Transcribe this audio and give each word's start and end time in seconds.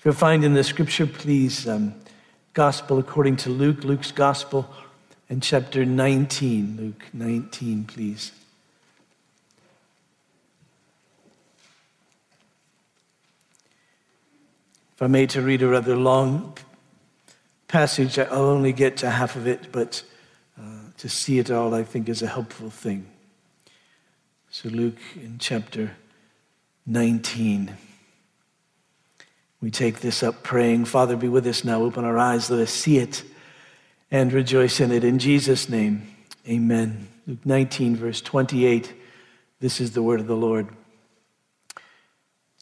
If 0.00 0.06
you'll 0.06 0.14
find 0.14 0.44
in 0.44 0.54
the 0.54 0.64
scripture, 0.64 1.06
please, 1.06 1.68
um, 1.68 1.94
Gospel 2.54 2.98
according 2.98 3.36
to 3.36 3.50
Luke, 3.50 3.84
Luke's 3.84 4.10
Gospel, 4.10 4.66
and 5.28 5.42
chapter 5.42 5.84
19. 5.84 6.78
Luke 6.80 7.04
19, 7.12 7.84
please. 7.84 8.32
If 14.94 15.02
I 15.02 15.06
may 15.06 15.26
to 15.26 15.42
read 15.42 15.60
a 15.60 15.68
rather 15.68 15.94
long 15.94 16.56
passage, 17.68 18.18
I'll 18.18 18.46
only 18.46 18.72
get 18.72 18.96
to 18.96 19.10
half 19.10 19.36
of 19.36 19.46
it, 19.46 19.70
but 19.70 20.02
uh, 20.58 20.62
to 20.96 21.10
see 21.10 21.38
it 21.38 21.50
all, 21.50 21.74
I 21.74 21.84
think, 21.84 22.08
is 22.08 22.22
a 22.22 22.26
helpful 22.26 22.70
thing. 22.70 23.06
So, 24.50 24.70
Luke 24.70 24.96
in 25.16 25.36
chapter 25.38 25.90
19. 26.86 27.76
We 29.60 29.70
take 29.70 30.00
this 30.00 30.22
up 30.22 30.42
praying, 30.42 30.86
Father, 30.86 31.16
be 31.16 31.28
with 31.28 31.46
us 31.46 31.64
now. 31.64 31.82
Open 31.82 32.04
our 32.04 32.18
eyes, 32.18 32.50
let 32.50 32.60
us 32.60 32.70
see 32.70 32.98
it 32.98 33.22
and 34.10 34.32
rejoice 34.32 34.80
in 34.80 34.90
it. 34.90 35.04
In 35.04 35.18
Jesus' 35.18 35.68
name, 35.68 36.14
amen. 36.48 37.08
Luke 37.26 37.44
19, 37.44 37.96
verse 37.96 38.20
28. 38.20 38.92
This 39.60 39.80
is 39.80 39.92
the 39.92 40.02
word 40.02 40.20
of 40.20 40.26
the 40.26 40.36
Lord. 40.36 40.68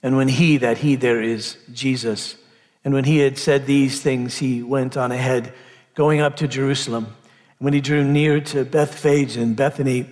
And 0.03 0.17
when 0.17 0.29
he, 0.29 0.59
that 0.59 0.79
he 0.79 0.97
there 0.97 1.23
is 1.23 1.57
Jesus, 1.73 2.37
and 2.85 2.95
when 2.95 3.05
he 3.05 3.19
had 3.19 3.39
said 3.39 3.67
these 3.67 4.01
things, 4.01 4.39
he 4.39 4.63
went 4.63 4.97
on 4.97 5.13
ahead, 5.13 5.53
going 5.95 6.21
up 6.21 6.37
to 6.37 6.49
Jerusalem. 6.49 7.07
And 7.07 7.65
when 7.65 7.75
he 7.75 7.81
drew 7.81 8.05
near 8.05 8.41
to 8.41 8.65
Bethphage 8.65 9.37
and 9.37 9.57
Bethany, 9.57 10.07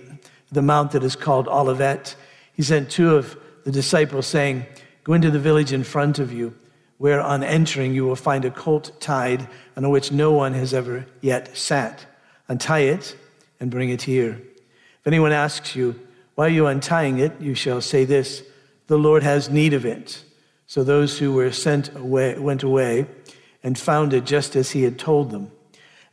the 0.51 0.61
mount 0.61 0.91
that 0.91 1.03
is 1.03 1.15
called 1.15 1.47
Olivet, 1.47 2.15
he 2.53 2.63
sent 2.63 2.89
two 2.89 3.15
of 3.15 3.37
the 3.63 3.71
disciples, 3.71 4.27
saying, 4.27 4.65
Go 5.03 5.13
into 5.13 5.31
the 5.31 5.39
village 5.39 5.71
in 5.71 5.83
front 5.83 6.19
of 6.19 6.33
you, 6.33 6.55
where 6.97 7.21
on 7.21 7.43
entering 7.43 7.93
you 7.93 8.05
will 8.05 8.15
find 8.15 8.45
a 8.45 8.51
colt 8.51 8.99
tied, 8.99 9.47
on 9.75 9.89
which 9.89 10.11
no 10.11 10.31
one 10.31 10.53
has 10.53 10.73
ever 10.73 11.05
yet 11.21 11.55
sat. 11.55 12.05
Untie 12.47 12.79
it 12.79 13.15
and 13.59 13.69
bring 13.69 13.89
it 13.89 14.01
here. 14.01 14.41
If 14.99 15.07
anyone 15.07 15.31
asks 15.31 15.75
you, 15.75 15.99
Why 16.35 16.47
are 16.47 16.49
you 16.49 16.67
untying 16.67 17.19
it? 17.19 17.39
you 17.39 17.53
shall 17.53 17.81
say 17.81 18.05
this 18.05 18.43
The 18.87 18.97
Lord 18.97 19.23
has 19.23 19.49
need 19.49 19.73
of 19.73 19.85
it. 19.85 20.23
So 20.65 20.83
those 20.83 21.17
who 21.17 21.33
were 21.33 21.51
sent 21.51 21.95
away 21.95 22.37
went 22.37 22.63
away 22.63 23.07
and 23.63 23.77
found 23.77 24.13
it 24.13 24.25
just 24.25 24.55
as 24.55 24.71
he 24.71 24.83
had 24.83 24.99
told 24.99 25.31
them. 25.31 25.51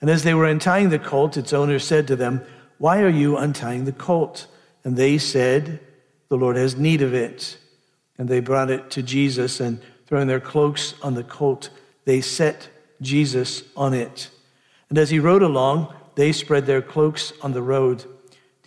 And 0.00 0.11
as 0.11 0.22
they 0.22 0.34
were 0.34 0.47
untying 0.47 0.91
the 0.91 0.98
colt, 0.98 1.37
its 1.37 1.53
owner 1.53 1.78
said 1.78 2.06
to 2.09 2.16
them, 2.16 2.42
Why 2.78 3.00
are 3.00 3.09
you 3.09 3.37
untying 3.37 3.84
the 3.84 3.92
colt? 3.92 4.47
And 4.84 4.97
they 4.97 5.19
said, 5.19 5.81
The 6.28 6.37
Lord 6.37 6.56
has 6.56 6.77
need 6.77 7.00
of 7.00 7.14
it. 7.14 7.56
And 8.19 8.28
they 8.28 8.41
brought 8.41 8.70
it 8.70 8.91
to 8.91 9.03
Jesus, 9.03 9.61
and 9.61 9.81
throwing 10.06 10.27
their 10.27 10.41
cloaks 10.41 10.94
on 11.02 11.14
the 11.14 11.24
colt, 11.24 11.70
they 12.05 12.20
set 12.20 12.69
Jesus 13.00 13.62
on 13.77 13.94
it. 13.94 14.30
And 14.88 14.98
as 14.98 15.10
he 15.10 15.19
rode 15.19 15.42
along, 15.42 15.92
they 16.14 16.33
spread 16.33 16.66
their 16.66 16.83
cloaks 16.83 17.33
on 17.42 17.52
the 17.52 17.62
road. 17.62 18.05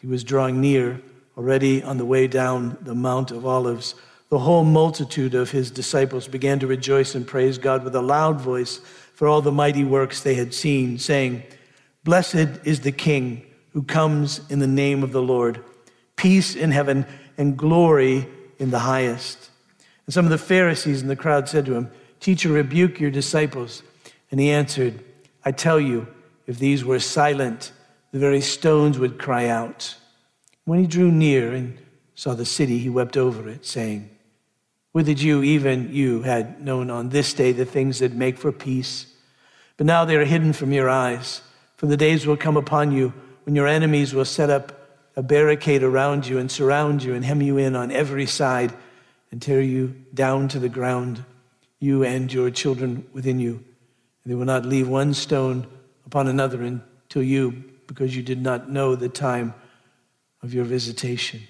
He 0.01 0.07
was 0.07 0.23
drawing 0.23 0.59
near, 0.59 1.01
already 1.37 1.83
on 1.83 1.97
the 1.97 2.05
way 2.05 2.27
down 2.27 2.77
the 2.81 2.95
Mount 2.95 3.31
of 3.31 3.45
Olives 3.45 3.95
the 4.29 4.39
whole 4.39 4.65
multitude 4.65 5.33
of 5.33 5.51
his 5.51 5.71
disciples 5.71 6.27
began 6.27 6.59
to 6.59 6.67
rejoice 6.67 7.15
and 7.15 7.25
praise 7.25 7.57
God 7.57 7.83
with 7.83 7.95
a 7.95 8.01
loud 8.01 8.41
voice 8.41 8.81
for 9.13 9.27
all 9.27 9.41
the 9.41 9.53
mighty 9.53 9.85
works 9.85 10.21
they 10.21 10.35
had 10.35 10.53
seen, 10.53 10.99
saying, 10.99 11.43
Blessed 12.03 12.65
is 12.65 12.81
the 12.81 12.91
King 12.91 13.45
who 13.71 13.83
comes 13.83 14.41
in 14.49 14.59
the 14.59 14.67
name 14.67 15.01
of 15.01 15.13
the 15.13 15.21
Lord, 15.21 15.63
peace 16.17 16.55
in 16.55 16.71
heaven 16.71 17.05
and 17.37 17.57
glory 17.57 18.27
in 18.59 18.69
the 18.69 18.79
highest. 18.79 19.49
And 20.07 20.13
some 20.13 20.25
of 20.25 20.31
the 20.31 20.37
Pharisees 20.37 21.01
in 21.01 21.09
the 21.09 21.15
crowd 21.15 21.47
said 21.47 21.65
to 21.67 21.75
him, 21.75 21.91
Teacher, 22.19 22.49
rebuke 22.49 22.99
your 22.99 23.11
disciples. 23.11 23.83
And 24.31 24.39
he 24.39 24.49
answered, 24.49 25.03
I 25.45 25.51
tell 25.51 25.79
you, 25.79 26.07
if 26.47 26.57
these 26.57 26.83
were 26.83 26.99
silent, 26.99 27.71
the 28.11 28.19
very 28.19 28.41
stones 28.41 28.97
would 28.97 29.19
cry 29.19 29.47
out. 29.47 29.95
When 30.65 30.79
he 30.79 30.87
drew 30.87 31.11
near 31.11 31.53
and 31.53 31.77
saw 32.15 32.33
the 32.33 32.45
city, 32.45 32.79
he 32.79 32.89
wept 32.89 33.15
over 33.15 33.47
it, 33.47 33.65
saying, 33.65 34.09
would 34.93 35.05
that 35.05 35.21
you, 35.21 35.43
even 35.43 35.93
you, 35.93 36.23
had 36.23 36.59
known 36.59 36.89
on 36.89 37.09
this 37.09 37.33
day 37.33 37.51
the 37.51 37.65
things 37.65 37.99
that 37.99 38.13
make 38.13 38.37
for 38.37 38.51
peace. 38.51 39.05
But 39.75 39.85
now 39.85 40.05
they 40.05 40.15
are 40.15 40.25
hidden 40.25 40.53
from 40.53 40.73
your 40.73 40.89
eyes. 40.89 41.41
For 41.75 41.85
the 41.85 41.97
days 41.97 42.25
will 42.25 42.37
come 42.37 42.57
upon 42.57 42.91
you 42.91 43.13
when 43.43 43.55
your 43.55 43.67
enemies 43.67 44.13
will 44.13 44.25
set 44.25 44.49
up 44.49 44.71
a 45.15 45.21
barricade 45.21 45.83
around 45.83 46.25
you 46.25 46.39
and 46.39 46.49
surround 46.49 47.03
you 47.03 47.13
and 47.13 47.23
hem 47.23 47.41
you 47.41 47.57
in 47.57 47.75
on 47.75 47.91
every 47.91 48.25
side 48.25 48.73
and 49.31 49.41
tear 49.41 49.61
you 49.61 49.95
down 50.13 50.47
to 50.49 50.59
the 50.59 50.69
ground, 50.69 51.23
you 51.79 52.03
and 52.03 52.31
your 52.31 52.49
children 52.49 53.05
within 53.13 53.39
you. 53.39 53.63
And 54.23 54.31
they 54.31 54.35
will 54.35 54.45
not 54.45 54.65
leave 54.65 54.87
one 54.87 55.13
stone 55.13 55.67
upon 56.05 56.27
another 56.27 56.61
until 56.61 57.23
you, 57.23 57.63
because 57.87 58.15
you 58.15 58.23
did 58.23 58.41
not 58.41 58.69
know 58.69 58.95
the 58.95 59.09
time 59.09 59.53
of 60.41 60.53
your 60.53 60.65
visitation. 60.65 61.41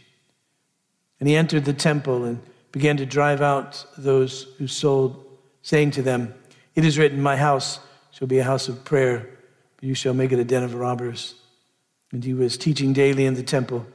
And 1.19 1.27
he 1.27 1.35
entered 1.35 1.65
the 1.65 1.73
temple 1.73 2.23
and 2.23 2.41
began 2.71 2.97
to 2.97 3.05
drive 3.05 3.41
out 3.41 3.85
those 3.97 4.43
who 4.57 4.67
sold, 4.67 5.25
saying 5.61 5.91
to 5.91 6.01
them, 6.01 6.33
It 6.75 6.85
is 6.85 6.97
written, 6.97 7.21
My 7.21 7.35
house 7.35 7.79
shall 8.11 8.27
be 8.27 8.39
a 8.39 8.43
house 8.43 8.67
of 8.67 8.83
prayer, 8.83 9.29
but 9.75 9.87
you 9.87 9.95
shall 9.95 10.13
make 10.13 10.31
it 10.31 10.39
a 10.39 10.43
den 10.43 10.63
of 10.63 10.75
robbers. 10.75 11.35
And 12.11 12.23
he 12.23 12.33
was 12.33 12.57
teaching 12.57 12.93
daily 12.93 13.25
in 13.25 13.33
the 13.33 13.43
temple. 13.43 13.85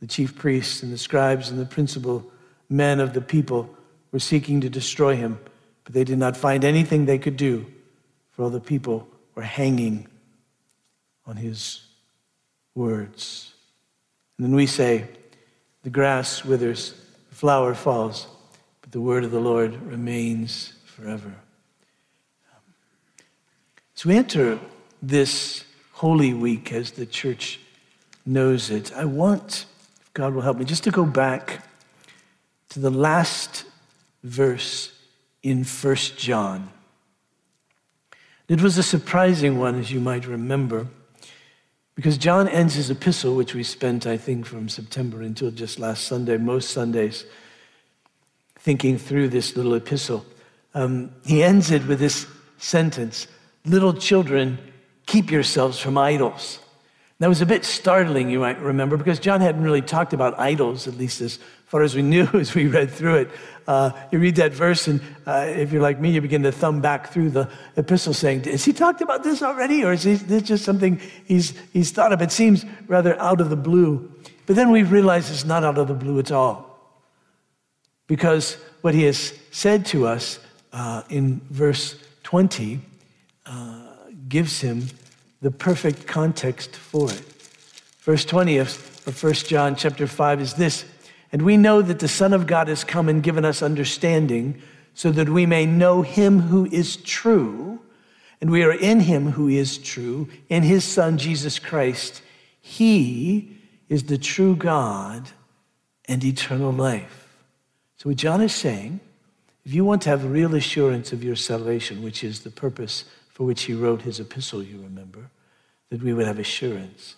The 0.00 0.06
chief 0.06 0.36
priests 0.36 0.82
and 0.82 0.92
the 0.92 0.98
scribes 0.98 1.50
and 1.50 1.58
the 1.58 1.66
principal 1.66 2.31
men 2.72 3.00
of 3.00 3.12
the 3.12 3.20
people 3.20 3.68
were 4.10 4.18
seeking 4.18 4.60
to 4.62 4.70
destroy 4.70 5.14
him, 5.14 5.38
but 5.84 5.92
they 5.92 6.04
did 6.04 6.18
not 6.18 6.36
find 6.36 6.64
anything 6.64 7.04
they 7.04 7.18
could 7.18 7.36
do, 7.36 7.66
for 8.30 8.42
all 8.42 8.50
the 8.50 8.60
people 8.60 9.06
were 9.34 9.42
hanging 9.42 10.08
on 11.26 11.36
his 11.36 11.82
words. 12.74 13.54
And 14.36 14.46
then 14.46 14.54
we 14.54 14.66
say, 14.66 15.06
The 15.82 15.90
grass 15.90 16.44
withers 16.44 16.94
the 17.28 17.34
flower 17.34 17.74
falls, 17.74 18.26
but 18.80 18.92
the 18.92 19.00
word 19.00 19.24
of 19.24 19.30
the 19.30 19.40
Lord 19.40 19.74
remains 19.82 20.72
forever. 20.84 21.34
So 23.94 24.08
we 24.08 24.16
enter 24.16 24.58
this 25.00 25.64
Holy 25.92 26.34
Week 26.34 26.72
as 26.72 26.92
the 26.92 27.06
church 27.06 27.60
knows 28.26 28.70
it. 28.70 28.92
I 28.94 29.04
want, 29.04 29.66
if 30.00 30.12
God 30.14 30.34
will 30.34 30.42
help 30.42 30.58
me, 30.58 30.64
just 30.64 30.84
to 30.84 30.90
go 30.90 31.04
back 31.04 31.62
to 32.72 32.80
the 32.80 32.90
last 32.90 33.64
verse 34.24 34.92
in 35.42 35.62
First 35.62 36.16
John. 36.16 36.70
It 38.48 38.62
was 38.62 38.78
a 38.78 38.82
surprising 38.82 39.58
one, 39.58 39.78
as 39.78 39.90
you 39.90 40.00
might 40.00 40.26
remember. 40.26 40.86
Because 41.94 42.16
John 42.16 42.48
ends 42.48 42.74
his 42.74 42.88
epistle, 42.88 43.36
which 43.36 43.54
we 43.54 43.62
spent, 43.62 44.06
I 44.06 44.16
think, 44.16 44.46
from 44.46 44.70
September 44.70 45.20
until 45.20 45.50
just 45.50 45.78
last 45.78 46.06
Sunday, 46.06 46.38
most 46.38 46.70
Sundays, 46.70 47.26
thinking 48.58 48.96
through 48.96 49.28
this 49.28 49.54
little 49.54 49.74
epistle. 49.74 50.24
Um, 50.72 51.10
he 51.26 51.42
ends 51.42 51.70
it 51.70 51.86
with 51.86 51.98
this 51.98 52.26
sentence 52.58 53.26
Little 53.66 53.92
children, 53.92 54.58
keep 55.06 55.30
yourselves 55.30 55.78
from 55.78 55.96
idols. 55.96 56.58
That 57.20 57.28
was 57.28 57.40
a 57.40 57.46
bit 57.46 57.64
startling, 57.64 58.30
you 58.30 58.40
might 58.40 58.58
remember, 58.58 58.96
because 58.96 59.20
John 59.20 59.40
hadn't 59.40 59.62
really 59.62 59.82
talked 59.82 60.12
about 60.12 60.40
idols, 60.40 60.88
at 60.88 60.94
least 60.94 61.20
as 61.20 61.38
far 61.72 61.82
as 61.82 61.94
we 61.94 62.02
knew 62.12 62.28
as 62.34 62.54
we 62.54 62.66
read 62.66 62.90
through 62.90 63.16
it. 63.16 63.30
Uh, 63.66 63.92
you 64.10 64.18
read 64.18 64.36
that 64.36 64.52
verse, 64.52 64.88
and 64.88 65.00
uh, 65.26 65.46
if 65.48 65.72
you're 65.72 65.80
like 65.80 65.98
me, 65.98 66.10
you 66.10 66.20
begin 66.20 66.42
to 66.42 66.52
thumb 66.52 66.82
back 66.82 67.10
through 67.10 67.30
the 67.30 67.48
epistle 67.76 68.12
saying, 68.12 68.44
Has 68.44 68.64
he 68.64 68.74
talked 68.74 69.00
about 69.00 69.24
this 69.24 69.42
already? 69.42 69.82
Or 69.82 69.92
is 69.92 70.02
this 70.04 70.42
just 70.42 70.64
something 70.64 71.00
he's, 71.24 71.54
he's 71.72 71.90
thought 71.90 72.12
of? 72.12 72.20
It 72.20 72.30
seems 72.30 72.66
rather 72.88 73.18
out 73.18 73.40
of 73.40 73.48
the 73.48 73.56
blue. 73.56 74.12
But 74.44 74.56
then 74.56 74.70
we 74.70 74.82
realize 74.82 75.30
it's 75.30 75.46
not 75.46 75.64
out 75.64 75.78
of 75.78 75.88
the 75.88 75.94
blue 75.94 76.18
at 76.18 76.30
all. 76.30 76.68
Because 78.06 78.58
what 78.82 78.92
he 78.92 79.04
has 79.04 79.32
said 79.50 79.86
to 79.86 80.06
us 80.06 80.40
uh, 80.74 81.04
in 81.08 81.40
verse 81.48 81.96
20 82.24 82.80
uh, 83.46 83.86
gives 84.28 84.60
him 84.60 84.88
the 85.40 85.50
perfect 85.50 86.06
context 86.06 86.76
for 86.76 87.10
it. 87.10 87.22
Verse 88.00 88.26
20 88.26 88.58
of, 88.58 88.68
of 89.06 89.22
1 89.22 89.32
John 89.34 89.74
chapter 89.74 90.06
5 90.06 90.40
is 90.40 90.54
this 90.54 90.84
And 91.32 91.42
we 91.42 91.56
know 91.56 91.80
that 91.80 91.98
the 91.98 92.08
Son 92.08 92.34
of 92.34 92.46
God 92.46 92.68
has 92.68 92.84
come 92.84 93.08
and 93.08 93.22
given 93.22 93.44
us 93.44 93.62
understanding 93.62 94.60
so 94.94 95.10
that 95.12 95.30
we 95.30 95.46
may 95.46 95.64
know 95.64 96.02
him 96.02 96.40
who 96.40 96.66
is 96.66 96.96
true. 96.96 97.80
And 98.40 98.50
we 98.50 98.62
are 98.62 98.72
in 98.72 99.00
him 99.00 99.32
who 99.32 99.48
is 99.48 99.78
true, 99.78 100.28
in 100.48 100.62
his 100.62 100.84
Son, 100.84 101.16
Jesus 101.16 101.58
Christ. 101.58 102.22
He 102.60 103.56
is 103.88 104.04
the 104.04 104.18
true 104.18 104.56
God 104.56 105.30
and 106.06 106.22
eternal 106.24 106.72
life. 106.72 107.28
So, 107.96 108.10
what 108.10 108.16
John 108.16 108.40
is 108.40 108.52
saying, 108.52 109.00
if 109.64 109.72
you 109.72 109.84
want 109.84 110.02
to 110.02 110.10
have 110.10 110.24
real 110.24 110.54
assurance 110.56 111.12
of 111.12 111.22
your 111.22 111.36
salvation, 111.36 112.02
which 112.02 112.24
is 112.24 112.40
the 112.40 112.50
purpose 112.50 113.04
for 113.30 113.44
which 113.44 113.62
he 113.62 113.74
wrote 113.74 114.02
his 114.02 114.18
epistle, 114.18 114.62
you 114.62 114.82
remember, 114.82 115.30
that 115.90 116.02
we 116.02 116.12
would 116.12 116.26
have 116.26 116.40
assurance. 116.40 117.14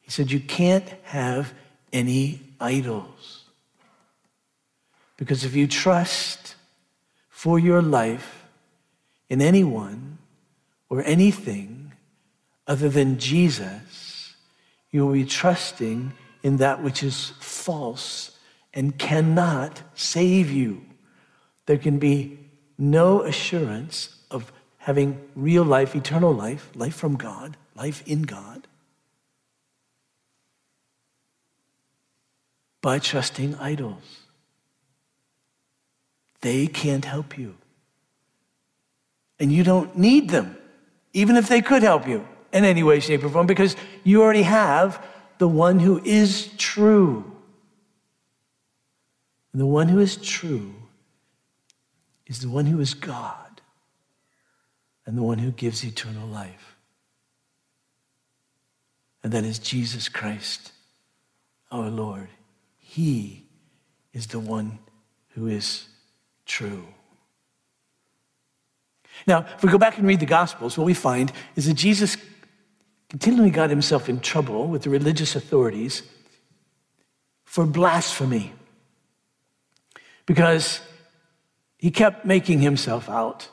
He 0.00 0.10
said, 0.10 0.30
You 0.30 0.40
can't 0.40 0.88
have 1.02 1.52
any 1.92 2.40
idols. 2.60 3.47
Because 5.18 5.44
if 5.44 5.54
you 5.54 5.66
trust 5.66 6.54
for 7.28 7.58
your 7.58 7.82
life 7.82 8.46
in 9.28 9.42
anyone 9.42 10.18
or 10.88 11.02
anything 11.04 11.92
other 12.66 12.88
than 12.88 13.18
Jesus, 13.18 14.34
you 14.90 15.04
will 15.04 15.12
be 15.12 15.24
trusting 15.24 16.12
in 16.42 16.56
that 16.58 16.82
which 16.82 17.02
is 17.02 17.32
false 17.40 18.38
and 18.72 18.96
cannot 18.96 19.82
save 19.94 20.50
you. 20.50 20.82
There 21.66 21.78
can 21.78 21.98
be 21.98 22.38
no 22.78 23.22
assurance 23.22 24.16
of 24.30 24.52
having 24.78 25.20
real 25.34 25.64
life, 25.64 25.96
eternal 25.96 26.32
life, 26.32 26.70
life 26.74 26.94
from 26.94 27.16
God, 27.16 27.56
life 27.74 28.02
in 28.06 28.22
God, 28.22 28.68
by 32.80 33.00
trusting 33.00 33.56
idols. 33.56 34.17
They 36.40 36.66
can't 36.66 37.04
help 37.04 37.36
you. 37.36 37.56
And 39.40 39.52
you 39.52 39.64
don't 39.64 39.96
need 39.96 40.30
them, 40.30 40.56
even 41.12 41.36
if 41.36 41.48
they 41.48 41.62
could 41.62 41.82
help 41.82 42.08
you 42.08 42.26
in 42.52 42.64
any 42.64 42.82
way, 42.82 43.00
shape, 43.00 43.22
or 43.24 43.28
form, 43.28 43.46
because 43.46 43.76
you 44.04 44.22
already 44.22 44.42
have 44.42 45.04
the 45.38 45.48
one 45.48 45.78
who 45.78 46.00
is 46.04 46.50
true. 46.56 47.24
And 49.52 49.60
the 49.60 49.66
one 49.66 49.88
who 49.88 49.98
is 49.98 50.16
true 50.16 50.74
is 52.26 52.40
the 52.40 52.48
one 52.48 52.66
who 52.66 52.80
is 52.80 52.94
God 52.94 53.60
and 55.06 55.16
the 55.16 55.22
one 55.22 55.38
who 55.38 55.50
gives 55.50 55.84
eternal 55.84 56.28
life. 56.28 56.76
And 59.22 59.32
that 59.32 59.44
is 59.44 59.58
Jesus 59.58 60.08
Christ, 60.08 60.72
our 61.70 61.88
Lord. 61.88 62.28
He 62.78 63.46
is 64.12 64.28
the 64.28 64.38
one 64.38 64.78
who 65.30 65.46
is 65.46 65.88
true. 66.48 66.84
Now, 69.26 69.46
if 69.56 69.62
we 69.62 69.70
go 69.70 69.78
back 69.78 69.98
and 69.98 70.06
read 70.06 70.20
the 70.20 70.26
Gospels, 70.26 70.76
what 70.76 70.84
we 70.84 70.94
find 70.94 71.30
is 71.54 71.66
that 71.66 71.74
Jesus 71.74 72.16
continually 73.08 73.50
got 73.50 73.70
himself 73.70 74.08
in 74.08 74.20
trouble 74.20 74.66
with 74.66 74.82
the 74.82 74.90
religious 74.90 75.36
authorities 75.36 76.02
for 77.44 77.64
blasphemy 77.64 78.52
because 80.26 80.80
he 81.78 81.90
kept 81.90 82.26
making 82.26 82.60
himself 82.60 83.08
out 83.08 83.48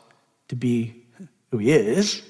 to 0.48 0.56
be 0.56 1.04
who 1.52 1.60
he 1.60 1.72
is 1.72 2.24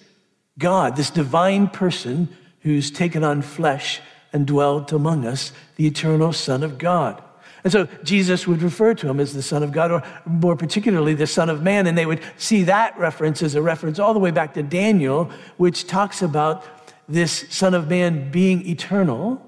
God, 0.58 0.96
this 0.96 1.10
divine 1.10 1.68
person 1.68 2.30
who's 2.62 2.90
taken 2.90 3.24
on 3.24 3.42
flesh 3.42 4.02
and 4.32 4.48
dwelt 4.48 4.92
among 4.92 5.26
us, 5.26 5.52
the 5.76 5.88
eternal 5.88 6.34
Son 6.34 6.64
of 6.64 6.78
God. 6.78 7.22
And 7.66 7.72
so 7.72 7.88
Jesus 8.04 8.46
would 8.46 8.62
refer 8.62 8.94
to 8.94 9.10
him 9.10 9.20
as 9.20 9.34
the 9.34 9.42
Son 9.42 9.64
of 9.64 9.72
God, 9.72 9.90
or 9.90 10.04
more 10.28 10.56
particularly 10.56 11.16
the 11.16 11.26
Son 11.26 11.50
of 11.50 11.64
Man. 11.64 11.88
And 11.88 11.98
they 11.98 12.06
would 12.06 12.22
see 12.38 12.62
that 12.64 12.96
reference 13.00 13.42
as 13.42 13.56
a 13.56 13.62
reference 13.62 13.98
all 13.98 14.14
the 14.14 14.20
way 14.20 14.30
back 14.30 14.54
to 14.54 14.62
Daniel, 14.62 15.32
which 15.58 15.88
talks 15.88 16.22
about 16.22 16.64
this 17.10 17.46
Son 17.50 17.74
of 17.74 17.90
Man 17.90 18.30
being 18.30 18.68
eternal 18.68 19.44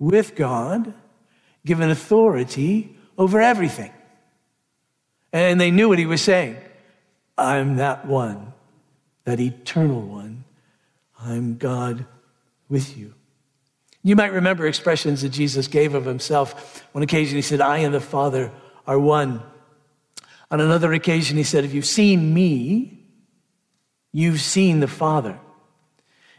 with 0.00 0.34
God, 0.34 0.92
given 1.64 1.90
authority 1.90 2.96
over 3.16 3.40
everything. 3.40 3.92
And 5.32 5.60
they 5.60 5.70
knew 5.70 5.88
what 5.88 6.00
he 6.00 6.06
was 6.06 6.20
saying. 6.20 6.56
I'm 7.36 7.76
that 7.76 8.04
one, 8.04 8.52
that 9.24 9.38
eternal 9.38 10.02
one. 10.02 10.42
I'm 11.20 11.56
God 11.56 12.04
with 12.68 12.98
you. 12.98 13.14
You 14.02 14.16
might 14.16 14.32
remember 14.32 14.66
expressions 14.66 15.22
that 15.22 15.30
Jesus 15.30 15.66
gave 15.66 15.94
of 15.94 16.04
himself. 16.04 16.86
One 16.92 17.02
occasion 17.02 17.36
he 17.36 17.42
said, 17.42 17.60
I 17.60 17.78
and 17.78 17.94
the 17.94 18.00
Father 18.00 18.52
are 18.86 18.98
one. 18.98 19.42
On 20.50 20.60
another 20.60 20.92
occasion 20.92 21.36
he 21.36 21.42
said, 21.42 21.64
If 21.64 21.74
you've 21.74 21.84
seen 21.84 22.32
me, 22.32 23.04
you've 24.12 24.40
seen 24.40 24.80
the 24.80 24.88
Father. 24.88 25.38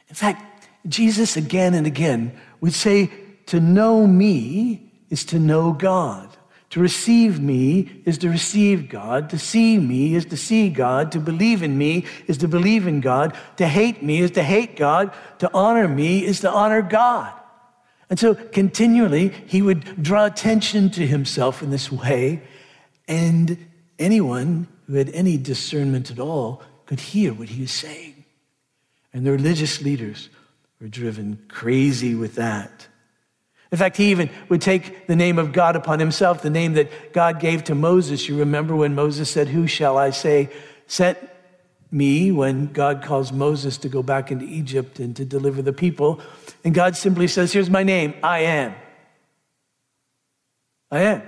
In 0.08 0.16
fact, 0.16 0.68
Jesus 0.88 1.38
again 1.38 1.74
and 1.74 1.86
again 1.86 2.40
would 2.62 2.74
say, 2.74 3.12
To 3.48 3.60
know 3.60 4.08
me 4.08 4.92
is 5.10 5.26
to 5.26 5.40
know 5.40 5.74
God. 5.74 6.36
To 6.72 6.80
receive 6.80 7.40
me 7.40 8.02
is 8.06 8.20
to 8.20 8.30
receive 8.30 8.90
God. 8.90 9.32
To 9.32 9.40
see 9.40 9.80
me 9.80 10.16
is 10.16 10.26
to 10.26 10.38
see 10.38 10.70
God. 10.70 11.12
To 11.14 11.20
believe 11.20 11.64
in 11.64 11.78
me 11.78 12.06
is 12.28 12.38
to 12.40 12.48
believe 12.48 12.86
in 12.86 13.02
God. 13.02 13.36
To 13.58 13.68
hate 13.68 14.04
me 14.04 14.20
is 14.20 14.32
to 14.32 14.44
hate 14.44 14.76
God. 14.76 15.12
To 15.40 15.50
honor 15.54 15.88
me 15.88 16.24
is 16.24 16.42
to 16.42 16.52
honor 16.52 16.84
God. 16.84 17.34
And 18.10 18.18
so 18.18 18.34
continually, 18.34 19.30
he 19.48 19.62
would 19.62 20.02
draw 20.02 20.26
attention 20.26 20.90
to 20.92 21.06
himself 21.06 21.62
in 21.62 21.70
this 21.70 21.92
way, 21.92 22.42
and 23.08 23.58
anyone 24.00 24.68
who 24.88 24.96
had 24.96 25.10
any 25.10 25.38
discernment 25.38 26.10
at 26.10 26.20
all 26.20 26.64
could 26.88 27.00
hear 27.00 27.34
what 27.34 27.50
he 27.50 27.62
was 27.62 27.72
saying. 27.72 28.26
And 29.14 29.26
the 29.26 29.32
religious 29.32 29.82
leaders 29.82 30.30
were 30.82 30.88
driven 30.88 31.40
crazy 31.48 32.16
with 32.16 32.36
that. 32.36 32.88
In 33.72 33.78
fact, 33.78 33.98
he 33.98 34.10
even 34.10 34.32
would 34.50 34.62
take 34.62 35.06
the 35.06 35.16
name 35.16 35.38
of 35.38 35.52
God 35.52 35.76
upon 35.76 36.00
himself, 36.00 36.42
the 36.42 36.50
name 36.50 36.74
that 36.74 37.14
God 37.14 37.40
gave 37.40 37.64
to 37.66 37.76
Moses. 37.76 38.28
You 38.28 38.40
remember 38.40 38.76
when 38.76 38.96
Moses 38.96 39.30
said, 39.30 39.48
Who 39.48 39.68
shall 39.68 39.98
I 39.98 40.10
say 40.10 40.50
sent 40.88 41.20
me 41.92 42.32
when 42.32 42.68
God 42.68 43.04
calls 43.04 43.32
Moses 43.32 43.78
to 43.80 43.90
go 43.90 44.04
back 44.04 44.32
into 44.32 44.46
Egypt 44.46 45.00
and 45.00 45.16
to 45.16 45.26
deliver 45.26 45.62
the 45.62 45.74
people? 45.74 46.22
And 46.64 46.74
God 46.74 46.96
simply 46.96 47.28
says, 47.28 47.54
Here's 47.54 47.70
my 47.70 47.84
name 47.84 48.14
I 48.24 48.40
am. 48.40 48.76
I 50.92 51.02
am. 51.02 51.22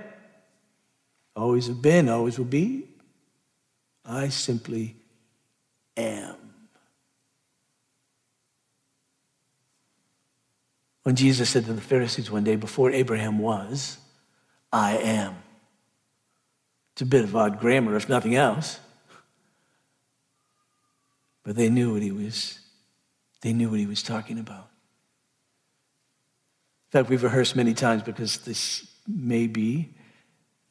Always 1.34 1.68
have 1.68 1.80
been, 1.80 2.08
always 2.08 2.38
will 2.38 2.44
be. 2.44 2.88
I 4.04 4.28
simply 4.28 4.96
am. 5.96 6.36
When 11.04 11.16
Jesus 11.16 11.50
said 11.50 11.64
to 11.66 11.72
the 11.72 11.80
Pharisees 11.80 12.30
one 12.30 12.44
day, 12.44 12.56
Before 12.56 12.90
Abraham 12.90 13.38
was, 13.38 13.98
I 14.72 14.96
am. 14.98 15.36
It's 16.92 17.02
a 17.02 17.06
bit 17.06 17.24
of 17.24 17.34
odd 17.34 17.58
grammar, 17.58 17.96
if 17.96 18.08
nothing 18.08 18.34
else. 18.34 18.78
But 21.44 21.56
they 21.56 21.68
knew 21.68 21.92
what 21.92 22.02
he 22.02 22.12
was, 22.12 22.58
they 23.40 23.52
knew 23.52 23.70
what 23.70 23.80
he 23.80 23.86
was 23.86 24.02
talking 24.02 24.38
about. 24.38 24.68
In 26.92 27.00
fact, 27.00 27.08
we've 27.08 27.22
rehearsed 27.22 27.56
many 27.56 27.74
times 27.74 28.02
because 28.02 28.38
this 28.38 28.86
may 29.08 29.46
be 29.46 29.88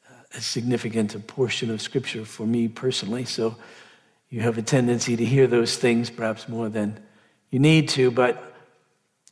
uh, 0.08 0.14
a 0.34 0.40
significant 0.40 1.26
portion 1.26 1.70
of 1.70 1.82
Scripture 1.82 2.24
for 2.24 2.46
me 2.46 2.68
personally. 2.68 3.24
So 3.24 3.56
you 4.30 4.40
have 4.40 4.56
a 4.56 4.62
tendency 4.62 5.16
to 5.16 5.24
hear 5.24 5.46
those 5.46 5.76
things 5.76 6.10
perhaps 6.10 6.48
more 6.48 6.68
than 6.68 6.98
you 7.50 7.58
need 7.58 7.88
to. 7.90 8.10
But 8.10 8.54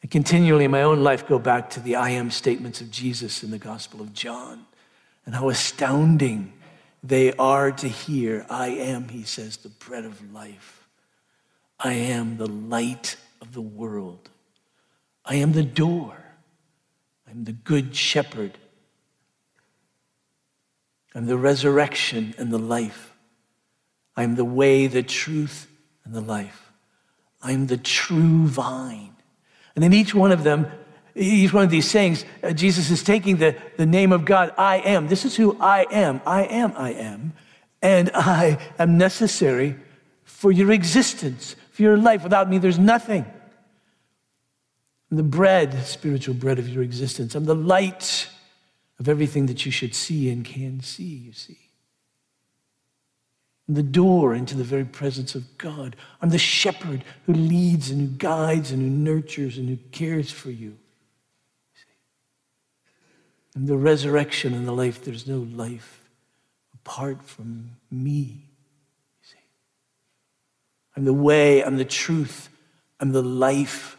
I 0.02 0.08
continually 0.08 0.64
in 0.64 0.70
my 0.70 0.82
own 0.82 1.02
life 1.02 1.26
go 1.26 1.38
back 1.38 1.70
to 1.70 1.80
the 1.80 1.96
I 1.96 2.10
am 2.10 2.30
statements 2.30 2.80
of 2.80 2.90
Jesus 2.90 3.42
in 3.42 3.50
the 3.50 3.58
Gospel 3.58 4.00
of 4.00 4.12
John 4.12 4.66
and 5.24 5.34
how 5.34 5.48
astounding 5.48 6.52
they 7.02 7.32
are 7.34 7.70
to 7.70 7.88
hear. 7.88 8.44
I 8.50 8.68
am, 8.68 9.08
he 9.08 9.22
says, 9.22 9.58
the 9.58 9.68
bread 9.68 10.04
of 10.04 10.32
life. 10.32 10.79
I 11.82 11.94
am 11.94 12.36
the 12.36 12.46
light 12.46 13.16
of 13.40 13.52
the 13.52 13.60
world. 13.60 14.28
I 15.24 15.36
am 15.36 15.52
the 15.52 15.62
door. 15.62 16.16
I'm 17.28 17.44
the 17.44 17.52
good 17.52 17.96
shepherd. 17.96 18.58
I'm 21.14 21.26
the 21.26 21.36
resurrection 21.36 22.34
and 22.38 22.52
the 22.52 22.58
life. 22.58 23.12
I'm 24.16 24.36
the 24.36 24.44
way, 24.44 24.86
the 24.86 25.02
truth, 25.02 25.68
and 26.04 26.14
the 26.14 26.20
life. 26.20 26.72
I'm 27.42 27.66
the 27.66 27.76
true 27.76 28.46
vine. 28.46 29.16
And 29.74 29.84
in 29.84 29.92
each 29.92 30.14
one 30.14 30.32
of 30.32 30.44
them, 30.44 30.66
each 31.14 31.52
one 31.52 31.64
of 31.64 31.70
these 31.70 31.90
sayings, 31.90 32.24
uh, 32.42 32.52
Jesus 32.52 32.90
is 32.90 33.02
taking 33.02 33.36
the, 33.36 33.56
the 33.76 33.86
name 33.86 34.12
of 34.12 34.24
God, 34.24 34.52
I 34.58 34.78
am. 34.78 35.08
This 35.08 35.24
is 35.24 35.36
who 35.36 35.56
I 35.58 35.86
am. 35.90 36.20
I 36.26 36.44
am, 36.44 36.72
I 36.76 36.92
am. 36.92 37.32
And 37.82 38.10
I 38.14 38.58
am 38.78 38.98
necessary 38.98 39.76
for 40.24 40.52
your 40.52 40.70
existence, 40.72 41.56
for 41.70 41.82
your 41.82 41.96
life. 41.96 42.22
Without 42.22 42.48
me, 42.48 42.58
there's 42.58 42.78
nothing. 42.78 43.24
I'm 45.10 45.16
the 45.16 45.22
bread, 45.22 45.84
spiritual 45.84 46.34
bread 46.34 46.58
of 46.58 46.68
your 46.68 46.82
existence. 46.82 47.34
I'm 47.34 47.44
the 47.44 47.54
light 47.54 48.28
of 48.98 49.08
everything 49.08 49.46
that 49.46 49.64
you 49.64 49.72
should 49.72 49.94
see 49.94 50.30
and 50.30 50.44
can 50.44 50.80
see, 50.80 51.02
you 51.02 51.32
see. 51.32 51.58
I'm 53.68 53.74
the 53.74 53.82
door 53.82 54.34
into 54.34 54.56
the 54.56 54.64
very 54.64 54.84
presence 54.84 55.34
of 55.34 55.56
God. 55.56 55.96
I'm 56.20 56.30
the 56.30 56.38
shepherd 56.38 57.04
who 57.26 57.32
leads 57.32 57.90
and 57.90 58.00
who 58.00 58.06
guides 58.08 58.72
and 58.72 58.82
who 58.82 58.88
nurtures 58.88 59.58
and 59.58 59.68
who 59.68 59.78
cares 59.92 60.30
for 60.30 60.50
you. 60.50 60.76
I'm 63.54 63.66
the 63.66 63.76
resurrection 63.76 64.54
and 64.54 64.66
the 64.66 64.72
life. 64.72 65.04
There's 65.04 65.26
no 65.26 65.38
life 65.38 66.02
apart 66.74 67.22
from 67.22 67.70
me. 67.90 68.49
I'm 71.00 71.06
the 71.06 71.14
way, 71.14 71.64
I'm 71.64 71.78
the 71.78 71.84
truth, 71.86 72.50
I'm 73.00 73.12
the 73.12 73.22
life. 73.22 73.96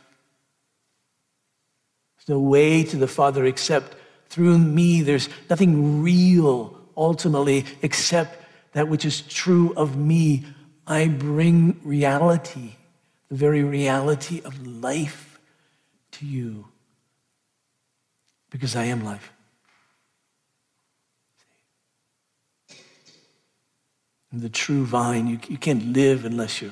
There's 2.16 2.30
no 2.30 2.40
way 2.40 2.84
to 2.84 2.96
the 2.96 3.08
Father 3.08 3.44
except 3.46 3.96
through 4.30 4.60
me. 4.60 5.02
There's 5.02 5.28
nothing 5.50 6.04
real 6.04 6.80
ultimately 6.96 7.66
except 7.82 8.38
that 8.74 8.88
which 8.88 9.04
is 9.04 9.22
true 9.22 9.74
of 9.76 9.98
me. 9.98 10.46
I 10.86 11.08
bring 11.08 11.80
reality, 11.84 12.76
the 13.30 13.36
very 13.36 13.64
reality 13.64 14.40
of 14.46 14.68
life 14.68 15.40
to 16.12 16.28
you 16.28 16.68
because 18.52 18.76
I 18.76 18.84
am 18.84 19.04
life. 19.04 19.34
the 24.32 24.50
true 24.50 24.86
vine, 24.86 25.26
you, 25.28 25.40
you 25.50 25.58
can't 25.58 25.88
live 25.94 26.26
unless 26.26 26.62
you're 26.62 26.72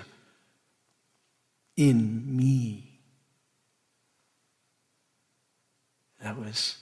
in 1.79 2.35
me. 2.35 2.99
That 6.21 6.37
was 6.37 6.75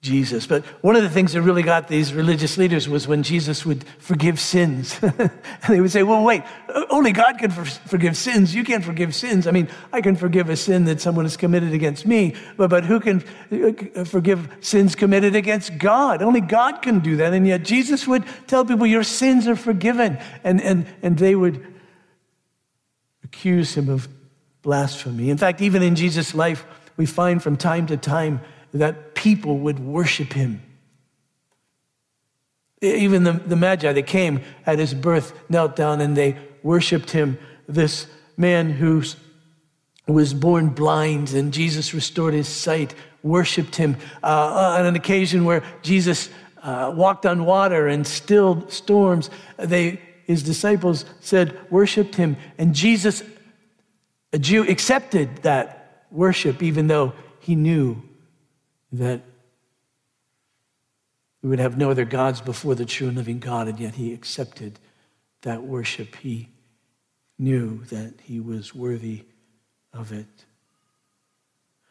Jesus. 0.00 0.46
But 0.46 0.64
one 0.80 0.94
of 0.94 1.02
the 1.02 1.10
things 1.10 1.32
that 1.32 1.42
really 1.42 1.64
got 1.64 1.88
these 1.88 2.14
religious 2.14 2.56
leaders 2.56 2.88
was 2.88 3.08
when 3.08 3.24
Jesus 3.24 3.66
would 3.66 3.84
forgive 3.98 4.38
sins. 4.38 4.96
and 5.02 5.30
they 5.68 5.80
would 5.80 5.90
say, 5.90 6.04
well, 6.04 6.22
wait, 6.22 6.44
only 6.88 7.10
God 7.10 7.36
can 7.40 7.50
for- 7.50 7.64
forgive 7.64 8.16
sins. 8.16 8.54
You 8.54 8.62
can't 8.62 8.84
forgive 8.84 9.12
sins. 9.12 9.48
I 9.48 9.50
mean, 9.50 9.68
I 9.92 10.00
can 10.00 10.14
forgive 10.14 10.48
a 10.48 10.56
sin 10.56 10.84
that 10.84 11.00
someone 11.00 11.24
has 11.24 11.36
committed 11.36 11.72
against 11.72 12.06
me, 12.06 12.36
but, 12.56 12.70
but 12.70 12.84
who 12.84 13.00
can 13.00 13.24
uh, 13.50 14.04
forgive 14.04 14.48
sins 14.60 14.94
committed 14.94 15.34
against 15.34 15.78
God? 15.78 16.22
Only 16.22 16.42
God 16.42 16.80
can 16.80 17.00
do 17.00 17.16
that. 17.16 17.34
And 17.34 17.44
yet 17.44 17.64
Jesus 17.64 18.06
would 18.06 18.24
tell 18.46 18.64
people, 18.64 18.86
your 18.86 19.02
sins 19.02 19.48
are 19.48 19.56
forgiven. 19.56 20.16
And, 20.44 20.62
and, 20.62 20.86
and 21.02 21.18
they 21.18 21.34
would 21.34 21.74
accuse 23.28 23.76
him 23.76 23.88
of 23.88 24.08
blasphemy. 24.62 25.30
In 25.30 25.36
fact, 25.36 25.60
even 25.60 25.82
in 25.82 25.94
Jesus' 25.94 26.34
life, 26.34 26.64
we 26.96 27.06
find 27.06 27.42
from 27.42 27.56
time 27.56 27.86
to 27.86 27.96
time 27.96 28.40
that 28.72 29.14
people 29.14 29.58
would 29.58 29.78
worship 29.78 30.32
him. 30.32 30.62
Even 32.80 33.24
the, 33.24 33.32
the 33.32 33.56
Magi 33.56 33.92
that 33.92 34.06
came 34.06 34.40
at 34.66 34.78
his 34.78 34.94
birth 34.94 35.32
knelt 35.48 35.76
down 35.76 36.00
and 36.00 36.16
they 36.16 36.36
worshiped 36.62 37.10
him. 37.10 37.38
This 37.66 38.06
man 38.36 38.70
who 38.70 39.02
was 40.06 40.32
born 40.32 40.70
blind 40.70 41.32
and 41.34 41.52
Jesus 41.52 41.92
restored 41.92 42.34
his 42.34 42.48
sight 42.48 42.94
worshiped 43.22 43.76
him. 43.76 43.96
Uh, 44.22 44.76
on 44.78 44.86
an 44.86 44.96
occasion 44.96 45.44
where 45.44 45.62
Jesus 45.82 46.30
uh, 46.62 46.92
walked 46.94 47.26
on 47.26 47.44
water 47.44 47.88
and 47.88 48.06
stilled 48.06 48.72
storms, 48.72 49.28
they, 49.56 50.00
his 50.28 50.42
disciples 50.42 51.06
said, 51.20 51.58
worshiped 51.70 52.14
him. 52.14 52.36
And 52.58 52.74
Jesus, 52.74 53.22
a 54.32 54.38
Jew, 54.38 54.62
accepted 54.68 55.38
that 55.38 56.04
worship 56.10 56.62
even 56.62 56.86
though 56.86 57.14
he 57.40 57.54
knew 57.56 58.02
that 58.92 59.22
we 61.42 61.48
would 61.48 61.58
have 61.58 61.78
no 61.78 61.90
other 61.90 62.04
gods 62.04 62.42
before 62.42 62.74
the 62.74 62.84
true 62.84 63.08
and 63.08 63.16
living 63.16 63.38
God, 63.38 63.68
and 63.68 63.80
yet 63.80 63.94
he 63.94 64.12
accepted 64.12 64.78
that 65.42 65.62
worship. 65.62 66.16
He 66.16 66.50
knew 67.38 67.84
that 67.84 68.14
he 68.22 68.38
was 68.38 68.74
worthy 68.74 69.24
of 69.94 70.12
it. 70.12 70.26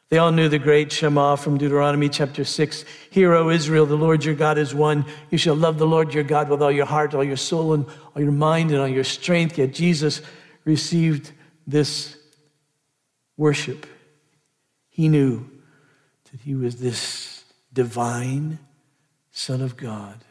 They 0.09 0.19
all 0.19 0.31
knew 0.31 0.47
the 0.47 0.59
great 0.59 0.91
Shema 0.91 1.35
from 1.35 1.57
Deuteronomy 1.57 2.07
chapter 2.07 2.45
6. 2.45 2.85
Hear, 3.09 3.33
O 3.33 3.49
Israel, 3.49 3.85
the 3.85 3.97
Lord 3.97 4.23
your 4.23 4.35
God 4.35 4.57
is 4.57 4.73
one. 4.73 5.05
You 5.29 5.37
shall 5.37 5.55
love 5.55 5.77
the 5.77 5.87
Lord 5.87 6.13
your 6.13 6.23
God 6.23 6.47
with 6.47 6.61
all 6.61 6.71
your 6.71 6.85
heart, 6.85 7.13
all 7.13 7.23
your 7.23 7.35
soul, 7.35 7.73
and 7.73 7.85
all 8.15 8.21
your 8.21 8.31
mind, 8.31 8.71
and 8.71 8.79
all 8.79 8.87
your 8.87 9.03
strength. 9.03 9.57
Yet 9.57 9.73
Jesus 9.73 10.21
received 10.63 11.33
this 11.65 12.15
worship. 13.35 13.85
He 14.89 15.09
knew 15.09 15.49
that 16.31 16.39
he 16.39 16.55
was 16.55 16.77
this 16.77 17.43
divine 17.73 18.59
Son 19.31 19.61
of 19.61 19.75
God 19.75 20.23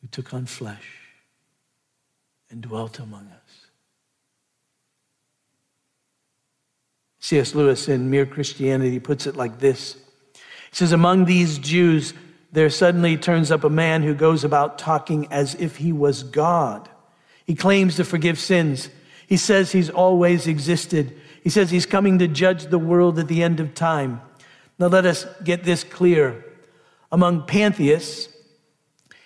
who 0.00 0.06
took 0.06 0.32
on 0.32 0.46
flesh 0.46 0.88
and 2.48 2.62
dwelt 2.62 3.00
among 3.00 3.26
us. 3.26 3.63
C.S. 7.24 7.54
Lewis 7.54 7.88
in 7.88 8.10
Mere 8.10 8.26
Christianity 8.26 9.00
puts 9.00 9.26
it 9.26 9.34
like 9.34 9.58
this 9.58 9.96
He 10.34 10.76
says, 10.76 10.92
Among 10.92 11.24
these 11.24 11.56
Jews, 11.56 12.12
there 12.52 12.68
suddenly 12.68 13.16
turns 13.16 13.50
up 13.50 13.64
a 13.64 13.70
man 13.70 14.02
who 14.02 14.12
goes 14.12 14.44
about 14.44 14.76
talking 14.76 15.26
as 15.32 15.54
if 15.54 15.76
he 15.76 15.90
was 15.90 16.22
God. 16.22 16.86
He 17.46 17.54
claims 17.54 17.96
to 17.96 18.04
forgive 18.04 18.38
sins. 18.38 18.90
He 19.26 19.38
says 19.38 19.72
he's 19.72 19.88
always 19.88 20.46
existed. 20.46 21.18
He 21.42 21.48
says 21.48 21.70
he's 21.70 21.86
coming 21.86 22.18
to 22.18 22.28
judge 22.28 22.66
the 22.66 22.78
world 22.78 23.18
at 23.18 23.28
the 23.28 23.42
end 23.42 23.58
of 23.58 23.74
time. 23.74 24.20
Now, 24.78 24.88
let 24.88 25.06
us 25.06 25.24
get 25.42 25.64
this 25.64 25.82
clear. 25.82 26.44
Among 27.10 27.46
pantheists, 27.46 28.28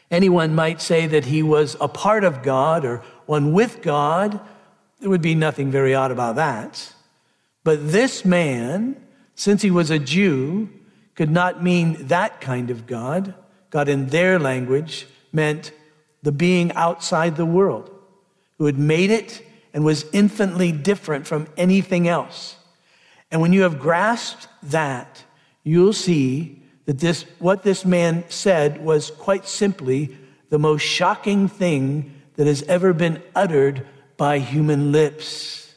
anyone 0.08 0.54
might 0.54 0.80
say 0.80 1.08
that 1.08 1.24
he 1.24 1.42
was 1.42 1.76
a 1.80 1.88
part 1.88 2.22
of 2.22 2.44
God 2.44 2.84
or 2.84 3.02
one 3.26 3.52
with 3.52 3.82
God. 3.82 4.38
There 5.00 5.10
would 5.10 5.20
be 5.20 5.34
nothing 5.34 5.72
very 5.72 5.96
odd 5.96 6.12
about 6.12 6.36
that. 6.36 6.94
But 7.68 7.92
this 7.92 8.24
man, 8.24 8.96
since 9.34 9.60
he 9.60 9.70
was 9.70 9.90
a 9.90 9.98
Jew, 9.98 10.70
could 11.14 11.30
not 11.30 11.62
mean 11.62 12.06
that 12.06 12.40
kind 12.40 12.70
of 12.70 12.86
God. 12.86 13.34
God, 13.68 13.90
in 13.90 14.06
their 14.06 14.38
language, 14.38 15.06
meant 15.34 15.72
the 16.22 16.32
being 16.32 16.72
outside 16.72 17.36
the 17.36 17.44
world, 17.44 17.90
who 18.56 18.64
had 18.64 18.78
made 18.78 19.10
it 19.10 19.44
and 19.74 19.84
was 19.84 20.06
infinitely 20.14 20.72
different 20.72 21.26
from 21.26 21.46
anything 21.58 22.08
else. 22.08 22.56
And 23.30 23.42
when 23.42 23.52
you 23.52 23.60
have 23.64 23.78
grasped 23.78 24.48
that, 24.62 25.22
you'll 25.62 25.92
see 25.92 26.62
that 26.86 27.00
this, 27.00 27.26
what 27.38 27.64
this 27.64 27.84
man 27.84 28.24
said 28.30 28.82
was 28.82 29.10
quite 29.10 29.46
simply 29.46 30.16
the 30.48 30.58
most 30.58 30.80
shocking 30.80 31.48
thing 31.48 32.14
that 32.36 32.46
has 32.46 32.62
ever 32.62 32.94
been 32.94 33.22
uttered 33.34 33.86
by 34.16 34.38
human 34.38 34.90
lips. 34.90 35.67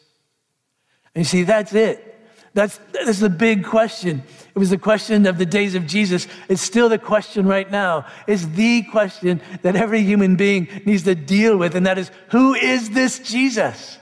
And 1.15 1.21
you 1.21 1.25
see, 1.25 1.43
that's 1.43 1.73
it. 1.73 2.07
That's, 2.53 2.79
that's 2.93 3.19
the 3.19 3.29
big 3.29 3.63
question. 3.65 4.23
It 4.53 4.59
was 4.59 4.69
the 4.69 4.77
question 4.77 5.25
of 5.25 5.37
the 5.37 5.45
days 5.45 5.75
of 5.75 5.87
Jesus. 5.87 6.27
It's 6.49 6.61
still 6.61 6.89
the 6.89 6.99
question 6.99 7.45
right 7.47 7.69
now. 7.69 8.05
It's 8.27 8.45
the 8.45 8.83
question 8.83 9.41
that 9.61 9.75
every 9.75 10.03
human 10.03 10.35
being 10.35 10.67
needs 10.85 11.03
to 11.03 11.15
deal 11.15 11.55
with, 11.55 11.75
and 11.75 11.85
that 11.85 11.97
is 11.97 12.11
who 12.29 12.53
is 12.53 12.89
this 12.89 13.19
Jesus? 13.19 13.97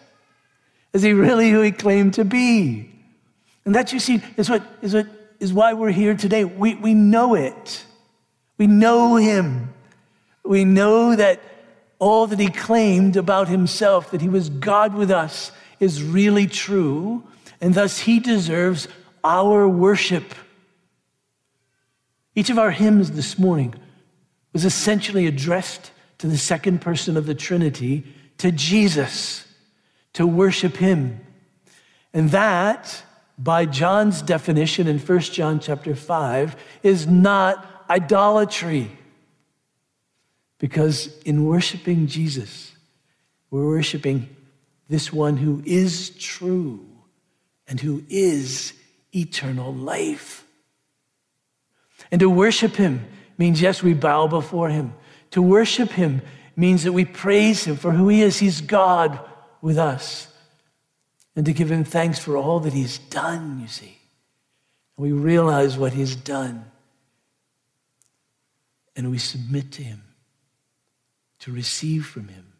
Is 0.94 1.04
he 1.04 1.14
really 1.14 1.52
who 1.52 1.62
he 1.62 1.72
claimed 1.72 2.16
to 2.16 2.26
be? 2.26 2.92
And 3.66 3.76
that, 3.76 3.94
you 3.94 4.00
see, 4.00 4.24
is 4.38 4.50
what, 4.50 4.64
is 4.82 4.96
what 4.96 5.08
is 5.40 5.54
why 5.54 5.74
we're 5.74 5.92
here 5.92 6.16
today. 6.16 6.44
We, 6.44 6.74
we 6.76 6.96
know 6.96 7.36
it. 7.36 7.86
We 8.58 8.66
know 8.66 9.16
him. 9.16 9.74
We 10.44 10.66
know 10.66 11.16
that 11.16 11.40
all 12.00 12.28
that 12.28 12.40
he 12.40 12.50
claimed 12.50 13.16
about 13.16 13.48
himself, 13.48 14.12
that 14.12 14.22
he 14.22 14.30
was 14.30 14.50
God 14.50 14.96
with 14.96 15.12
us, 15.12 15.52
is 15.80 16.04
really 16.04 16.48
true, 16.48 17.24
and 17.62 17.74
thus 17.74 18.00
he 18.00 18.20
deserves 18.20 18.88
our 19.24 19.68
worship. 19.68 20.34
Each 22.36 22.50
of 22.50 22.60
our 22.60 22.72
hymns 22.72 23.12
this 23.12 23.38
morning 23.38 23.74
was 24.54 24.66
essentially 24.66 25.28
addressed 25.28 25.92
to 26.20 26.28
the 26.28 26.38
second 26.38 26.82
person 26.82 27.18
of 27.18 27.26
the 27.26 27.36
Trinity, 27.36 28.06
to 28.38 28.52
Jesus, 28.52 29.46
to 30.14 30.26
worship 30.26 30.78
him. 30.78 31.20
And 32.14 32.30
that 32.32 33.04
by 33.38 33.66
John's 33.66 34.22
definition 34.22 34.88
in 34.88 35.00
1 35.00 35.20
John 35.20 35.60
chapter 35.60 35.96
5 35.96 36.56
is 36.84 37.08
not 37.08 37.86
idolatry. 37.90 38.92
Because 40.58 41.18
in 41.24 41.46
worshiping 41.46 42.08
Jesus, 42.08 42.74
we're 43.50 43.66
worshiping 43.66 44.36
this 44.90 45.14
one 45.14 45.38
who 45.38 45.62
is 45.66 46.10
true 46.10 46.86
and 47.68 47.80
who 47.80 48.04
is 48.10 48.74
eternal 49.16 49.74
life. 49.74 50.44
And 52.12 52.20
to 52.20 52.30
worship 52.30 52.76
him 52.76 53.06
means, 53.38 53.62
yes, 53.62 53.84
we 53.84 53.94
bow 53.94 54.28
before 54.28 54.70
him. 54.70 54.94
To 55.32 55.42
worship 55.42 55.92
him 55.92 56.22
means 56.56 56.84
that 56.84 56.92
we 56.92 57.06
praise 57.06 57.64
him 57.64 57.78
for 57.78 57.92
who 57.92 58.10
he 58.10 58.22
is. 58.22 58.40
He's 58.40 58.62
God 58.62 59.20
with 59.62 59.78
us 59.78 60.28
and 61.36 61.46
to 61.46 61.54
give 61.54 61.72
him 61.72 61.84
thanks 61.84 62.20
for 62.20 62.36
all 62.36 62.60
that 62.62 62.74
he's 62.74 62.98
done, 62.98 63.60
you 63.62 63.68
see. 63.68 63.98
We 64.98 65.12
realize 65.12 65.78
what 65.78 65.94
he's 65.94 66.16
done. 66.16 66.66
And 68.96 69.10
we 69.12 69.20
submit 69.20 69.72
to 69.74 69.84
him 69.84 70.04
to 71.40 71.54
receive 71.54 72.06
from 72.06 72.28
him 72.28 72.54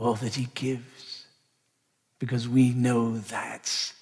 all 0.00 0.14
that 0.14 0.34
he 0.34 0.48
gives 0.54 1.26
because 2.18 2.48
we 2.48 2.70
know 2.70 3.18
that's 3.18 3.92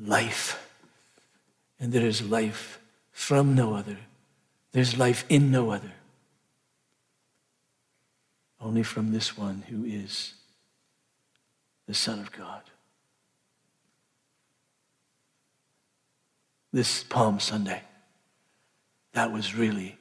life. 0.00 0.66
And 1.78 1.92
there 1.92 2.06
is 2.06 2.22
life 2.22 2.80
from 3.12 3.54
no 3.54 3.74
other. 3.74 3.98
There's 4.72 4.96
life 4.96 5.24
in 5.28 5.50
no 5.50 5.70
other. 5.70 5.92
Only 8.60 8.82
from 8.82 9.12
this 9.12 9.36
one 9.36 9.64
who 9.68 9.84
is 9.84 10.34
the 11.86 11.94
Son 11.94 12.18
of 12.18 12.32
God. 12.32 12.62
This 16.72 17.02
Palm 17.02 17.40
Sunday, 17.40 17.82
that 19.12 19.32
was 19.32 19.54
really 19.54 19.98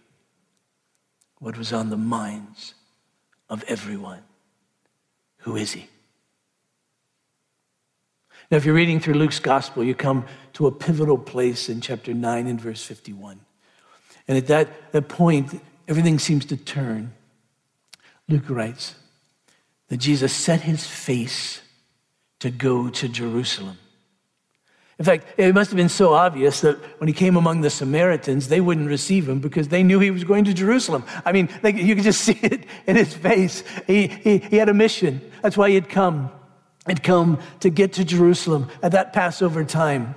what 1.39 1.57
was 1.57 1.73
on 1.73 1.89
the 1.89 1.97
minds 1.97 2.75
of 3.49 3.63
everyone. 3.63 4.21
Who 5.39 5.55
is 5.55 5.73
he? 5.73 5.87
Now, 8.51 8.57
if 8.57 8.65
you're 8.65 8.75
reading 8.75 8.99
through 8.99 9.13
Luke's 9.13 9.39
gospel, 9.39 9.83
you 9.83 9.93
come 9.93 10.25
to 10.53 10.65
a 10.65 10.71
pivotal 10.71 11.17
place 11.17 11.69
in 11.69 11.81
chapter 11.81 12.13
9 12.13 12.47
and 12.47 12.59
verse 12.59 12.83
51. 12.83 13.39
And 14.27 14.37
at 14.37 14.47
that, 14.47 14.91
that 14.91 15.07
point, 15.07 15.61
everything 15.87 16.17
seems 16.19 16.45
to 16.45 16.57
turn. 16.57 17.13
Luke 18.27 18.49
writes 18.49 18.95
that 19.89 19.97
Jesus 19.97 20.33
set 20.33 20.61
his 20.61 20.85
face 20.85 21.61
to 22.39 22.49
go 22.49 22.89
to 22.89 23.07
Jerusalem. 23.07 23.77
In 24.99 25.05
fact, 25.05 25.25
it 25.37 25.55
must 25.55 25.71
have 25.71 25.77
been 25.77 25.87
so 25.87 26.13
obvious 26.13 26.59
that 26.59 26.77
when 26.99 27.07
he 27.07 27.13
came 27.13 27.37
among 27.37 27.61
the 27.61 27.69
Samaritans, 27.69 28.49
they 28.49 28.59
wouldn't 28.59 28.89
receive 28.89 29.29
him 29.29 29.39
because 29.39 29.69
they 29.69 29.81
knew 29.81 29.99
he 29.99 30.11
was 30.11 30.25
going 30.25 30.43
to 30.43 30.53
Jerusalem. 30.53 31.05
I 31.25 31.31
mean, 31.31 31.47
they, 31.61 31.73
you 31.73 31.95
could 31.95 32.03
just 32.03 32.21
see 32.25 32.37
it 32.41 32.65
in 32.85 32.97
his 32.97 33.13
face. 33.13 33.63
He, 33.87 34.07
he, 34.07 34.39
he 34.39 34.57
had 34.57 34.67
a 34.67 34.73
mission. 34.73 35.21
That's 35.41 35.55
why 35.55 35.69
he 35.69 35.75
had 35.75 35.87
come. 35.87 36.29
He'd 36.85 37.01
come 37.01 37.39
to 37.61 37.69
get 37.69 37.93
to 37.93 38.03
Jerusalem 38.03 38.69
at 38.83 38.91
that 38.91 39.13
Passover 39.13 39.63
time. 39.63 40.15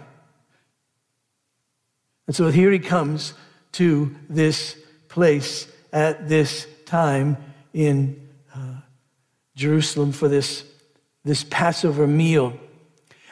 And 2.26 2.34
so 2.34 2.50
here 2.50 2.72
he 2.72 2.80
comes 2.80 3.34
to 3.72 4.14
this 4.28 4.76
place 5.08 5.68
at 5.92 6.28
this 6.28 6.66
time 6.86 7.36
in 7.72 8.28
uh, 8.54 8.80
Jerusalem 9.54 10.10
for 10.10 10.28
this, 10.28 10.64
this 11.24 11.44
Passover 11.44 12.06
meal. 12.06 12.58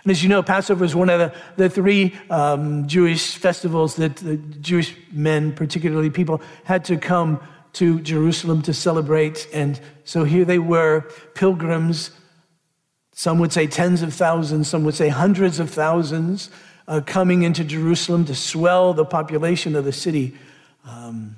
And 0.02 0.11
as 0.11 0.23
you 0.23 0.28
know, 0.28 0.42
Passover 0.42 0.85
is 0.85 0.95
one 0.95 1.11
of 1.11 1.19
the, 1.19 1.35
the 1.57 1.69
three 1.69 2.19
um, 2.30 2.88
Jewish 2.88 3.37
festivals 3.37 3.97
that 3.97 4.16
the 4.16 4.37
Jewish 4.37 4.97
men, 5.12 5.52
particularly 5.52 6.11
people, 6.11 6.40
had 6.64 6.85
to 6.87 6.97
come 6.97 7.40
to 7.75 8.00
Jerusalem 8.00 8.62
to 8.62 8.75
celebrate. 8.75 9.47
And 9.52 9.78
so 10.04 10.25
here 10.25 10.45
they 10.45 10.59
were, 10.59 11.02
pilgrims. 11.35 12.11
Some 13.12 13.38
would 13.38 13.52
say 13.52 13.66
tens 13.66 14.02
of 14.02 14.14
thousands, 14.14 14.69
some 14.69 14.85
would 14.85 14.95
say 14.95 15.09
hundreds 15.09 15.61
of 15.61 15.71
thousands, 15.71 16.50
uh, 16.88 17.00
coming 17.04 17.42
into 17.42 17.62
Jerusalem 17.62 18.25
to 18.25 18.35
swell 18.35 18.95
the 18.95 19.04
population 19.04 19.76
of 19.76 19.85
the 19.85 19.92
city. 19.92 20.35
Um, 20.85 21.37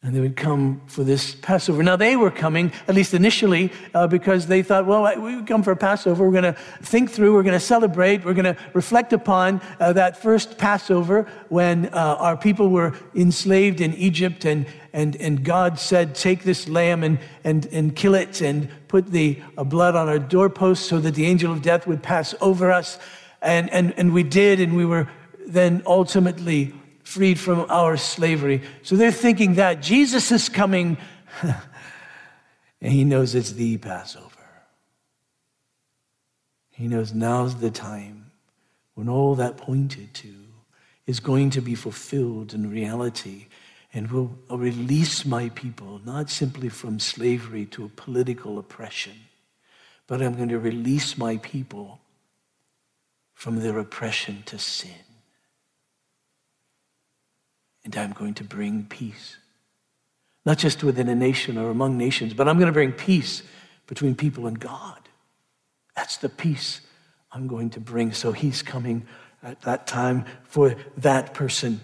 and 0.00 0.14
they 0.14 0.20
would 0.20 0.36
come 0.36 0.80
for 0.86 1.02
this 1.02 1.34
Passover. 1.34 1.82
Now, 1.82 1.96
they 1.96 2.14
were 2.14 2.30
coming, 2.30 2.72
at 2.86 2.94
least 2.94 3.14
initially, 3.14 3.72
uh, 3.94 4.06
because 4.06 4.46
they 4.46 4.62
thought, 4.62 4.86
well, 4.86 5.20
we 5.20 5.42
come 5.42 5.64
for 5.64 5.74
Passover. 5.74 6.24
We're 6.24 6.40
going 6.40 6.54
to 6.54 6.60
think 6.82 7.10
through, 7.10 7.34
we're 7.34 7.42
going 7.42 7.58
to 7.58 7.60
celebrate, 7.60 8.24
we're 8.24 8.34
going 8.34 8.54
to 8.54 8.56
reflect 8.74 9.12
upon 9.12 9.60
uh, 9.80 9.92
that 9.94 10.16
first 10.16 10.56
Passover 10.56 11.28
when 11.48 11.86
uh, 11.86 12.16
our 12.20 12.36
people 12.36 12.68
were 12.68 12.94
enslaved 13.16 13.80
in 13.80 13.92
Egypt, 13.94 14.44
and, 14.44 14.66
and, 14.92 15.16
and 15.16 15.42
God 15.42 15.80
said, 15.80 16.14
Take 16.14 16.44
this 16.44 16.68
lamb 16.68 17.02
and, 17.02 17.18
and, 17.42 17.66
and 17.66 17.96
kill 17.96 18.14
it, 18.14 18.40
and 18.40 18.68
put 18.86 19.08
the 19.08 19.42
uh, 19.56 19.64
blood 19.64 19.96
on 19.96 20.08
our 20.08 20.20
doorposts 20.20 20.88
so 20.88 21.00
that 21.00 21.16
the 21.16 21.26
angel 21.26 21.52
of 21.52 21.60
death 21.60 21.88
would 21.88 22.04
pass 22.04 22.36
over 22.40 22.70
us. 22.70 23.00
And, 23.42 23.68
and, 23.70 23.94
and 23.96 24.14
we 24.14 24.22
did, 24.22 24.60
and 24.60 24.76
we 24.76 24.84
were 24.84 25.10
then 25.44 25.82
ultimately 25.86 26.72
freed 27.08 27.40
from 27.40 27.64
our 27.70 27.96
slavery. 27.96 28.60
So 28.82 28.94
they're 28.94 29.10
thinking 29.10 29.54
that 29.54 29.80
Jesus 29.80 30.30
is 30.30 30.50
coming, 30.50 30.98
and 31.42 32.92
he 32.92 33.02
knows 33.02 33.34
it's 33.34 33.52
the 33.52 33.78
Passover. 33.78 34.28
He 36.70 36.86
knows 36.86 37.14
now's 37.14 37.56
the 37.56 37.70
time 37.70 38.30
when 38.92 39.08
all 39.08 39.34
that 39.36 39.56
pointed 39.56 40.12
to 40.14 40.34
is 41.06 41.18
going 41.18 41.48
to 41.50 41.62
be 41.62 41.74
fulfilled 41.74 42.52
in 42.52 42.70
reality 42.70 43.46
and 43.94 44.10
will 44.10 44.36
release 44.50 45.24
my 45.24 45.48
people 45.48 46.02
not 46.04 46.28
simply 46.28 46.68
from 46.68 47.00
slavery 47.00 47.64
to 47.64 47.86
a 47.86 47.88
political 47.88 48.58
oppression, 48.58 49.14
but 50.06 50.20
I'm 50.20 50.34
going 50.34 50.50
to 50.50 50.58
release 50.58 51.16
my 51.16 51.38
people 51.38 52.00
from 53.32 53.60
their 53.60 53.78
oppression 53.78 54.42
to 54.44 54.58
sin 54.58 55.07
and 57.94 58.04
I'm 58.04 58.12
going 58.12 58.34
to 58.34 58.44
bring 58.44 58.84
peace. 58.84 59.38
Not 60.44 60.58
just 60.58 60.84
within 60.84 61.08
a 61.08 61.14
nation 61.14 61.56
or 61.56 61.70
among 61.70 61.96
nations, 61.96 62.34
but 62.34 62.48
I'm 62.48 62.56
going 62.56 62.66
to 62.66 62.72
bring 62.72 62.92
peace 62.92 63.42
between 63.86 64.14
people 64.14 64.46
and 64.46 64.58
God. 64.58 64.98
That's 65.96 66.18
the 66.18 66.28
peace 66.28 66.82
I'm 67.32 67.46
going 67.46 67.70
to 67.70 67.80
bring. 67.80 68.12
So 68.12 68.32
he's 68.32 68.62
coming 68.62 69.06
at 69.42 69.62
that 69.62 69.86
time 69.86 70.26
for 70.44 70.76
that 70.98 71.32
person. 71.32 71.80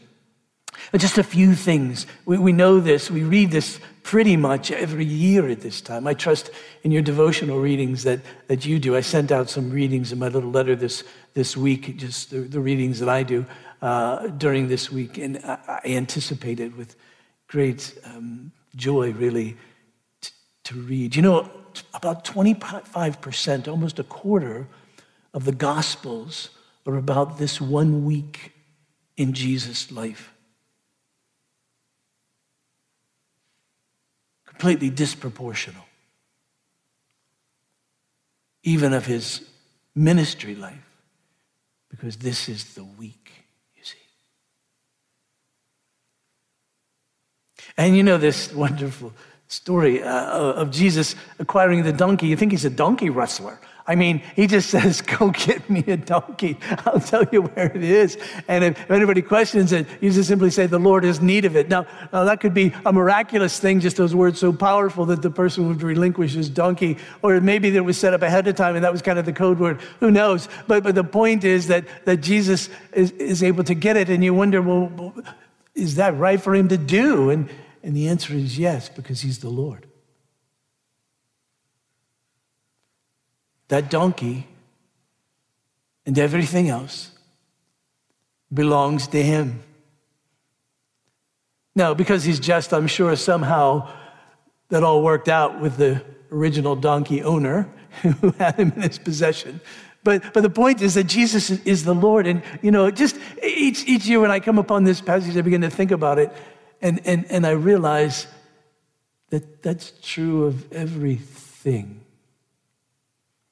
And 0.92 1.00
just 1.00 1.18
a 1.18 1.22
few 1.22 1.54
things. 1.54 2.06
We, 2.26 2.36
we 2.36 2.52
know 2.52 2.80
this, 2.80 3.10
we 3.10 3.22
read 3.22 3.50
this 3.50 3.80
pretty 4.02 4.36
much 4.36 4.70
every 4.70 5.04
year 5.04 5.48
at 5.48 5.60
this 5.60 5.80
time. 5.80 6.06
I 6.06 6.14
trust 6.14 6.50
in 6.82 6.90
your 6.90 7.00
devotional 7.00 7.60
readings 7.60 8.02
that, 8.02 8.20
that 8.48 8.66
you 8.66 8.78
do. 8.78 8.94
I 8.94 9.00
sent 9.00 9.32
out 9.32 9.48
some 9.48 9.70
readings 9.70 10.12
in 10.12 10.18
my 10.18 10.28
little 10.28 10.50
letter 10.50 10.76
this, 10.76 11.04
this 11.32 11.56
week, 11.56 11.96
just 11.96 12.30
the, 12.30 12.40
the 12.40 12.60
readings 12.60 13.00
that 13.00 13.08
I 13.08 13.22
do 13.22 13.46
uh, 13.84 14.28
during 14.28 14.68
this 14.68 14.90
week, 14.90 15.18
and 15.18 15.36
I, 15.44 15.80
anticipated 15.84 16.74
with 16.74 16.96
great 17.48 17.98
um, 18.06 18.50
joy, 18.74 19.12
really, 19.12 19.58
t- 20.22 20.30
to 20.64 20.74
read. 20.80 21.14
You 21.14 21.20
know, 21.20 21.50
about 21.92 22.24
25%, 22.24 23.68
almost 23.68 23.98
a 23.98 24.04
quarter 24.04 24.66
of 25.34 25.44
the 25.44 25.52
Gospels 25.52 26.48
are 26.86 26.96
about 26.96 27.36
this 27.36 27.60
one 27.60 28.06
week 28.06 28.54
in 29.18 29.34
Jesus' 29.34 29.92
life. 29.92 30.32
Completely 34.46 34.90
disproportional, 34.90 35.84
even 38.62 38.94
of 38.94 39.04
his 39.04 39.46
ministry 39.94 40.54
life, 40.54 40.88
because 41.90 42.16
this 42.16 42.48
is 42.48 42.72
the 42.72 42.84
week 42.84 43.43
And 47.76 47.96
you 47.96 48.02
know 48.02 48.18
this 48.18 48.52
wonderful 48.52 49.12
story 49.48 50.02
uh, 50.02 50.38
of 50.52 50.70
Jesus 50.70 51.14
acquiring 51.38 51.82
the 51.82 51.92
donkey. 51.92 52.28
You 52.28 52.36
think 52.36 52.52
he's 52.52 52.64
a 52.64 52.70
donkey 52.70 53.10
wrestler. 53.10 53.58
I 53.86 53.96
mean, 53.96 54.22
he 54.34 54.46
just 54.46 54.70
says, 54.74 55.00
Go 55.02 55.30
get 55.30 55.68
me 55.68 55.84
a 55.86 55.96
donkey. 55.96 56.58
I'll 56.86 57.00
tell 57.00 57.24
you 57.30 57.42
where 57.42 57.66
it 57.66 57.82
is. 57.82 58.16
And 58.48 58.64
if 58.64 58.90
anybody 58.90 59.22
questions 59.22 59.72
it, 59.72 59.86
you 60.00 60.10
just 60.10 60.28
simply 60.28 60.50
say, 60.50 60.66
The 60.66 60.78
Lord 60.78 61.04
has 61.04 61.20
need 61.20 61.44
of 61.44 61.56
it. 61.56 61.68
Now, 61.68 61.86
now, 62.12 62.24
that 62.24 62.40
could 62.40 62.54
be 62.54 62.72
a 62.86 62.92
miraculous 62.92 63.58
thing, 63.58 63.80
just 63.80 63.96
those 63.96 64.14
words 64.14 64.38
so 64.38 64.52
powerful 64.52 65.04
that 65.06 65.22
the 65.22 65.30
person 65.30 65.68
would 65.68 65.82
relinquish 65.82 66.32
his 66.32 66.48
donkey. 66.48 66.96
Or 67.22 67.40
maybe 67.40 67.70
that 67.70 67.82
was 67.82 67.98
set 67.98 68.14
up 68.14 68.22
ahead 68.22 68.46
of 68.48 68.56
time 68.56 68.76
and 68.76 68.84
that 68.84 68.92
was 68.92 69.02
kind 69.02 69.18
of 69.18 69.26
the 69.26 69.32
code 69.32 69.58
word. 69.58 69.80
Who 70.00 70.10
knows? 70.10 70.48
But, 70.66 70.82
but 70.82 70.94
the 70.94 71.04
point 71.04 71.44
is 71.44 71.66
that, 71.66 71.84
that 72.06 72.18
Jesus 72.18 72.70
is, 72.92 73.10
is 73.12 73.42
able 73.42 73.64
to 73.64 73.74
get 73.74 73.96
it. 73.96 74.08
And 74.08 74.24
you 74.24 74.32
wonder, 74.32 74.62
well, 74.62 75.14
is 75.74 75.96
that 75.96 76.16
right 76.16 76.40
for 76.40 76.54
him 76.54 76.68
to 76.68 76.78
do? 76.78 77.30
And, 77.30 77.50
and 77.84 77.94
the 77.94 78.08
answer 78.08 78.32
is 78.32 78.58
yes, 78.58 78.88
because 78.88 79.20
he's 79.20 79.40
the 79.40 79.50
Lord. 79.50 79.86
That 83.68 83.90
donkey 83.90 84.48
and 86.06 86.18
everything 86.18 86.70
else 86.70 87.10
belongs 88.52 89.06
to 89.08 89.22
him. 89.22 89.62
Now, 91.74 91.92
because 91.92 92.24
he's 92.24 92.40
just, 92.40 92.72
I'm 92.72 92.86
sure 92.86 93.14
somehow 93.16 93.90
that 94.70 94.82
all 94.82 95.02
worked 95.02 95.28
out 95.28 95.60
with 95.60 95.76
the 95.76 96.02
original 96.32 96.76
donkey 96.76 97.22
owner 97.22 97.68
who 98.02 98.30
had 98.38 98.54
him 98.54 98.72
in 98.76 98.82
his 98.82 98.98
possession. 98.98 99.60
But, 100.04 100.32
but 100.32 100.42
the 100.42 100.50
point 100.50 100.80
is 100.80 100.94
that 100.94 101.04
Jesus 101.04 101.50
is 101.50 101.84
the 101.84 101.94
Lord. 101.94 102.26
And, 102.26 102.42
you 102.62 102.70
know, 102.70 102.90
just 102.90 103.18
each, 103.42 103.86
each 103.86 104.06
year 104.06 104.20
when 104.20 104.30
I 104.30 104.40
come 104.40 104.58
upon 104.58 104.84
this 104.84 105.02
passage, 105.02 105.36
I 105.36 105.42
begin 105.42 105.60
to 105.62 105.70
think 105.70 105.90
about 105.90 106.18
it. 106.18 106.32
And, 106.84 107.00
and, 107.06 107.24
and 107.30 107.46
I 107.46 107.52
realize 107.52 108.26
that 109.30 109.62
that's 109.62 109.94
true 110.02 110.44
of 110.44 110.70
everything 110.70 112.02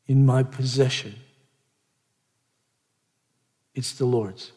in 0.06 0.26
my 0.26 0.42
possession. 0.42 1.14
It's 3.74 3.94
the 3.94 4.04
Lord's. 4.04 4.52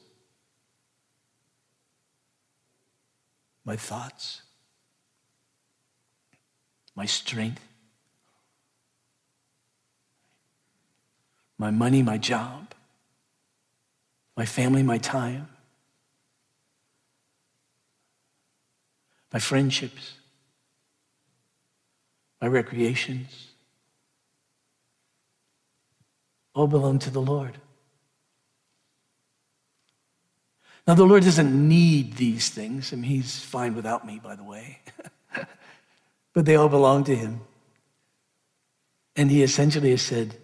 My 3.63 3.77
thoughts, 3.77 4.41
my 6.95 7.05
strength, 7.05 7.65
my 11.57 11.71
money, 11.71 12.03
my 12.03 12.17
job, 12.17 12.73
my 14.35 14.45
family, 14.45 14.83
my 14.83 14.97
time. 14.97 15.47
My 19.35 19.39
friendships, 19.39 20.13
my 22.39 22.47
recreations, 22.47 23.49
all 26.53 26.67
belong 26.67 26.99
to 26.99 27.09
the 27.09 27.19
Lord. 27.19 27.57
Now, 30.87 30.93
the 30.93 31.03
Lord 31.03 31.23
doesn't 31.23 31.67
need 31.67 32.15
these 32.15 32.47
things. 32.47 32.93
Mean, 32.93 33.03
He's 33.03 33.41
fine 33.41 33.75
without 33.75 34.07
me, 34.07 34.21
by 34.23 34.37
the 34.37 34.43
way. 34.45 34.79
but 36.33 36.45
they 36.45 36.55
all 36.55 36.69
belong 36.69 37.03
to 37.03 37.13
him. 37.13 37.41
And 39.17 39.29
he 39.29 39.43
essentially 39.43 39.89
has 39.91 40.01
said, 40.01 40.37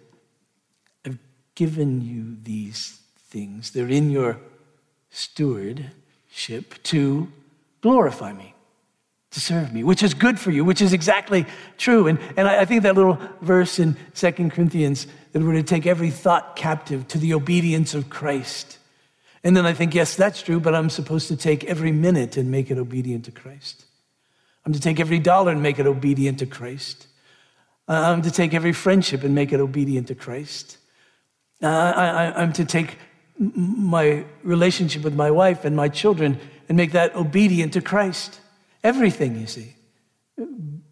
I've 1.06 1.18
given 1.54 2.02
you 2.02 2.36
these 2.42 3.00
things. 3.16 3.70
They're 3.70 3.88
in 3.88 4.10
your 4.10 4.38
stewardship 5.08 6.74
to 6.82 7.32
glorify 7.80 8.34
me, 8.34 8.51
to 9.32 9.40
serve 9.40 9.72
me, 9.72 9.82
which 9.82 10.02
is 10.02 10.14
good 10.14 10.38
for 10.38 10.50
you, 10.50 10.64
which 10.64 10.82
is 10.82 10.92
exactly 10.92 11.46
true. 11.78 12.06
And, 12.06 12.18
and 12.36 12.46
I, 12.46 12.60
I 12.60 12.64
think 12.64 12.82
that 12.82 12.94
little 12.94 13.18
verse 13.40 13.78
in 13.78 13.96
Second 14.12 14.52
Corinthians 14.52 15.06
that 15.32 15.42
we're 15.42 15.54
to 15.54 15.62
take 15.62 15.86
every 15.86 16.10
thought 16.10 16.54
captive 16.54 17.08
to 17.08 17.18
the 17.18 17.34
obedience 17.34 17.94
of 17.94 18.10
Christ. 18.10 18.78
And 19.42 19.56
then 19.56 19.66
I 19.66 19.72
think, 19.72 19.94
yes, 19.94 20.14
that's 20.14 20.42
true, 20.42 20.60
but 20.60 20.74
I'm 20.74 20.90
supposed 20.90 21.28
to 21.28 21.36
take 21.36 21.64
every 21.64 21.92
minute 21.92 22.36
and 22.36 22.50
make 22.50 22.70
it 22.70 22.78
obedient 22.78 23.24
to 23.24 23.30
Christ. 23.32 23.86
I'm 24.64 24.72
to 24.72 24.80
take 24.80 25.00
every 25.00 25.18
dollar 25.18 25.50
and 25.50 25.62
make 25.62 25.78
it 25.78 25.86
obedient 25.86 26.38
to 26.40 26.46
Christ. 26.46 27.08
Uh, 27.88 27.92
I'm 27.92 28.22
to 28.22 28.30
take 28.30 28.54
every 28.54 28.72
friendship 28.72 29.24
and 29.24 29.34
make 29.34 29.52
it 29.52 29.60
obedient 29.60 30.08
to 30.08 30.14
Christ. 30.14 30.76
Uh, 31.62 31.66
I, 31.66 32.42
am 32.42 32.52
to 32.54 32.64
take 32.64 32.98
my 33.38 34.24
relationship 34.42 35.02
with 35.02 35.14
my 35.14 35.30
wife 35.30 35.64
and 35.64 35.74
my 35.74 35.88
children 35.88 36.38
and 36.68 36.76
make 36.76 36.92
that 36.92 37.16
obedient 37.16 37.72
to 37.72 37.80
Christ. 37.80 38.40
Everything, 38.82 39.38
you 39.38 39.46
see, 39.46 39.74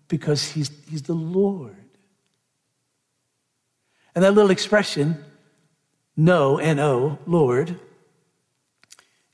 because 0.09 0.48
He's, 0.48 0.70
he's 0.88 1.03
the 1.03 1.14
Lord. 1.14 1.76
And 4.14 4.24
that 4.24 4.33
little 4.33 4.50
expression, 4.50 5.24
no, 6.16 6.59
N 6.59 6.79
O, 6.79 7.18
Lord, 7.26 7.79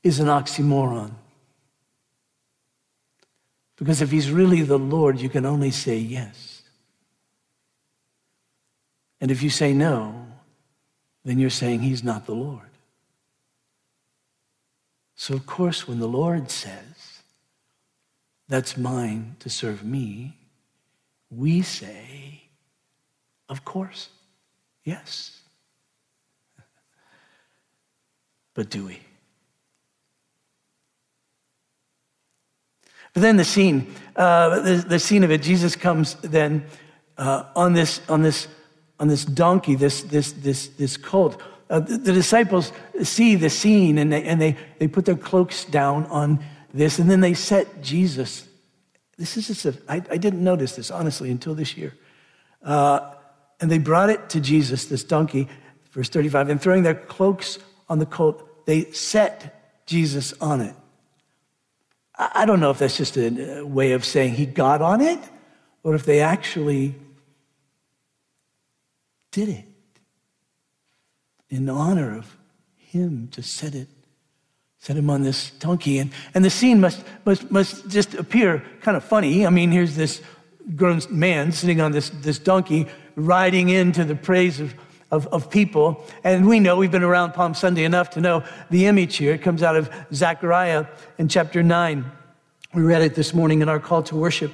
is 0.03 0.19
an 0.19 0.27
oxymoron. 0.27 1.11
Because 3.75 4.01
if 4.01 4.11
He's 4.11 4.31
really 4.31 4.61
the 4.61 4.79
Lord, 4.79 5.19
you 5.19 5.29
can 5.29 5.45
only 5.45 5.71
say 5.71 5.97
yes. 5.97 6.63
And 9.19 9.31
if 9.31 9.41
you 9.41 9.49
say 9.49 9.73
no, 9.73 10.27
then 11.23 11.39
you're 11.39 11.49
saying 11.49 11.81
He's 11.81 12.03
not 12.03 12.25
the 12.25 12.35
Lord. 12.35 12.61
So, 15.15 15.33
of 15.33 15.45
course, 15.45 15.87
when 15.87 15.99
the 15.99 16.07
Lord 16.07 16.51
says, 16.51 16.96
That's 18.49 18.77
mine 18.77 19.35
to 19.39 19.49
serve 19.49 19.83
me, 19.83 20.37
we 21.29 21.61
say, 21.61 22.43
Of 23.49 23.65
course, 23.65 24.09
yes. 24.83 25.41
But 28.53 28.69
do 28.69 28.85
we? 28.85 28.99
But 33.13 33.21
then 33.21 33.37
the 33.37 33.45
scene, 33.45 33.95
uh, 34.15 34.59
the, 34.59 34.75
the, 34.75 34.99
scene 34.99 35.23
of 35.23 35.31
it, 35.31 35.41
Jesus 35.41 35.75
comes 35.75 36.13
then 36.21 36.65
uh, 37.17 37.45
on 37.55 37.73
this 37.73 37.99
on 38.07 38.21
this 38.21 38.47
on 38.99 39.07
this 39.07 39.25
donkey, 39.25 39.73
this 39.73 40.03
this 40.03 40.33
this 40.33 40.67
this 40.67 40.97
colt. 40.97 41.41
Uh, 41.69 41.79
the, 41.79 41.97
the, 41.97 42.13
disciples 42.13 42.71
see 43.03 43.35
the 43.35 43.49
scene 43.49 43.97
and 43.97 44.13
they 44.13 44.23
and 44.23 44.39
they 44.39 44.55
they 44.77 44.87
put 44.87 45.05
their 45.05 45.17
cloaks 45.17 45.65
down 45.65 46.05
on 46.05 46.39
this, 46.77 46.99
and 46.99 47.09
then 47.09 47.21
they 47.21 47.33
set 47.33 47.81
Jesus. 47.81 48.47
This 49.17 49.37
is 49.37 49.47
just 49.47 49.65
a, 49.65 49.75
I, 49.89 49.95
I 50.11 50.17
didn't 50.17 50.43
notice 50.43 50.75
this 50.75 50.91
honestly 50.91 51.31
until 51.31 51.55
this 51.55 51.75
year. 51.75 51.93
Uh, 52.63 53.13
and 53.59 53.71
they 53.71 53.79
brought 53.79 54.09
it 54.09 54.29
to 54.29 54.39
Jesus, 54.39 54.85
this 54.85 55.03
donkey, 55.03 55.47
verse 55.91 56.09
35, 56.09 56.49
and 56.49 56.61
throwing 56.61 56.83
their 56.83 56.95
cloaks 56.95 57.57
on 57.89 57.99
the 57.99 58.05
colt, 58.05 58.65
they 58.65 58.91
set 58.91 59.85
Jesus 59.85 60.33
on 60.39 60.61
it. 60.61 60.75
I 62.19 62.45
don't 62.45 62.59
know 62.59 62.71
if 62.71 62.79
that's 62.79 62.97
just 62.97 63.15
a 63.17 63.63
way 63.63 63.91
of 63.91 64.03
saying 64.03 64.33
he 64.33 64.45
got 64.45 64.81
on 64.81 65.01
it 65.01 65.19
or 65.83 65.93
if 65.93 66.05
they 66.05 66.19
actually 66.19 66.95
did 69.31 69.49
it 69.49 69.65
in 71.49 71.69
honor 71.69 72.17
of 72.17 72.35
him 72.75 73.27
to 73.29 73.43
set 73.43 73.75
it 73.75 73.87
set 74.87 74.95
him 74.95 75.09
on 75.09 75.21
this 75.21 75.49
donkey 75.59 75.97
and, 75.97 76.09
and 76.33 76.45
the 76.45 76.49
scene 76.49 76.79
must, 76.79 77.03
must, 77.25 77.51
must 77.51 77.89
just 77.89 78.13
appear 78.13 78.63
kind 78.79 78.95
of 78.95 79.03
funny 79.03 79.45
i 79.45 79.49
mean 79.49 79.69
here's 79.69 79.97
this 79.97 80.21
grown 80.77 81.01
man 81.09 81.51
sitting 81.51 81.81
on 81.81 81.91
this, 81.91 82.09
this 82.21 82.39
donkey 82.39 82.87
riding 83.17 83.67
into 83.67 84.05
the 84.05 84.15
praise 84.15 84.61
of, 84.61 84.73
of, 85.11 85.27
of 85.27 85.51
people 85.51 86.05
and 86.23 86.47
we 86.47 86.61
know 86.61 86.77
we've 86.77 86.89
been 86.89 87.03
around 87.03 87.33
palm 87.33 87.53
sunday 87.53 87.83
enough 87.83 88.11
to 88.11 88.21
know 88.21 88.45
the 88.69 88.85
image 88.85 89.17
here 89.17 89.33
it 89.33 89.41
comes 89.41 89.61
out 89.61 89.75
of 89.75 89.89
zechariah 90.13 90.85
in 91.17 91.27
chapter 91.27 91.61
9 91.61 92.09
we 92.73 92.81
read 92.81 93.01
it 93.01 93.13
this 93.13 93.33
morning 93.33 93.61
in 93.61 93.67
our 93.67 93.81
call 93.81 94.01
to 94.01 94.15
worship 94.15 94.53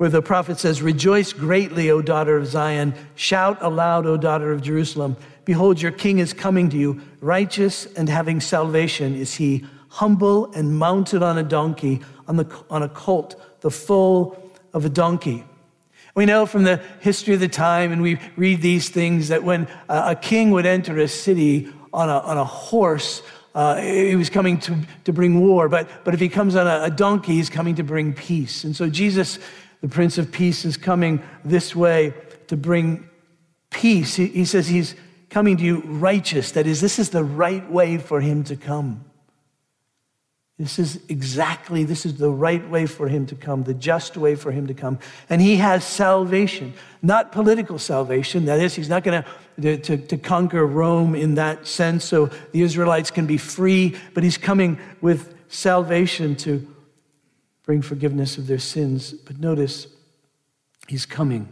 where 0.00 0.08
the 0.08 0.22
prophet 0.22 0.58
says, 0.58 0.80
Rejoice 0.80 1.34
greatly, 1.34 1.90
O 1.90 2.00
daughter 2.00 2.38
of 2.38 2.46
Zion. 2.46 2.94
Shout 3.16 3.58
aloud, 3.60 4.06
O 4.06 4.16
daughter 4.16 4.50
of 4.50 4.62
Jerusalem. 4.62 5.14
Behold, 5.50 5.82
your 5.82 5.90
king 5.90 6.20
is 6.20 6.32
coming 6.32 6.70
to 6.70 6.76
you. 6.76 7.00
Righteous 7.20 7.84
and 7.96 8.08
having 8.08 8.40
salvation 8.40 9.16
is 9.16 9.34
he, 9.34 9.66
humble 9.88 10.52
and 10.52 10.78
mounted 10.78 11.24
on 11.24 11.38
a 11.38 11.42
donkey, 11.42 12.02
on, 12.28 12.36
the, 12.36 12.46
on 12.70 12.84
a 12.84 12.88
colt, 12.88 13.34
the 13.60 13.70
foal 13.72 14.40
of 14.72 14.84
a 14.84 14.88
donkey. 14.88 15.42
We 16.14 16.24
know 16.24 16.46
from 16.46 16.62
the 16.62 16.80
history 17.00 17.34
of 17.34 17.40
the 17.40 17.48
time, 17.48 17.90
and 17.90 18.00
we 18.00 18.20
read 18.36 18.62
these 18.62 18.90
things, 18.90 19.26
that 19.26 19.42
when 19.42 19.66
a 19.88 20.14
king 20.14 20.52
would 20.52 20.66
enter 20.66 20.96
a 20.98 21.08
city 21.08 21.68
on 21.92 22.08
a, 22.08 22.20
on 22.20 22.38
a 22.38 22.44
horse, 22.44 23.20
uh, 23.56 23.80
he 23.80 24.14
was 24.14 24.30
coming 24.30 24.56
to, 24.60 24.78
to 25.02 25.12
bring 25.12 25.40
war, 25.40 25.68
but, 25.68 25.88
but 26.04 26.14
if 26.14 26.20
he 26.20 26.28
comes 26.28 26.54
on 26.54 26.68
a, 26.68 26.84
a 26.84 26.90
donkey, 26.92 27.32
he's 27.32 27.50
coming 27.50 27.74
to 27.74 27.82
bring 27.82 28.12
peace. 28.12 28.62
And 28.62 28.76
so 28.76 28.88
Jesus 28.88 29.40
the 29.80 29.88
Prince 29.88 30.16
of 30.16 30.30
Peace 30.30 30.64
is 30.64 30.76
coming 30.76 31.20
this 31.44 31.74
way 31.74 32.14
to 32.46 32.56
bring 32.56 33.08
peace. 33.70 34.14
He, 34.14 34.26
he 34.26 34.44
says 34.44 34.68
he's 34.68 34.94
coming 35.30 35.56
to 35.56 35.64
you 35.64 35.80
righteous. 35.82 36.52
That 36.52 36.66
is, 36.66 36.80
this 36.80 36.98
is 36.98 37.10
the 37.10 37.24
right 37.24 37.68
way 37.70 37.98
for 37.98 38.20
him 38.20 38.44
to 38.44 38.56
come. 38.56 39.04
This 40.58 40.78
is 40.78 41.00
exactly, 41.08 41.84
this 41.84 42.04
is 42.04 42.18
the 42.18 42.30
right 42.30 42.68
way 42.68 42.84
for 42.84 43.08
him 43.08 43.24
to 43.26 43.34
come, 43.34 43.62
the 43.62 43.72
just 43.72 44.18
way 44.18 44.34
for 44.34 44.52
him 44.52 44.66
to 44.66 44.74
come. 44.74 44.98
And 45.30 45.40
he 45.40 45.56
has 45.56 45.84
salvation, 45.84 46.74
not 47.00 47.32
political 47.32 47.78
salvation. 47.78 48.44
That 48.44 48.60
is, 48.60 48.74
he's 48.74 48.90
not 48.90 49.02
going 49.02 49.24
to, 49.62 49.96
to, 49.96 50.18
conquer 50.18 50.66
Rome 50.66 51.14
in 51.14 51.36
that 51.36 51.66
sense 51.66 52.04
so 52.04 52.26
the 52.52 52.60
Israelites 52.60 53.10
can 53.10 53.26
be 53.26 53.38
free, 53.38 53.96
but 54.12 54.22
he's 54.22 54.36
coming 54.36 54.78
with 55.00 55.34
salvation 55.48 56.36
to 56.36 56.68
bring 57.62 57.80
forgiveness 57.80 58.36
of 58.36 58.46
their 58.46 58.58
sins. 58.58 59.12
But 59.12 59.38
notice, 59.38 59.86
he's 60.88 61.06
coming 61.06 61.48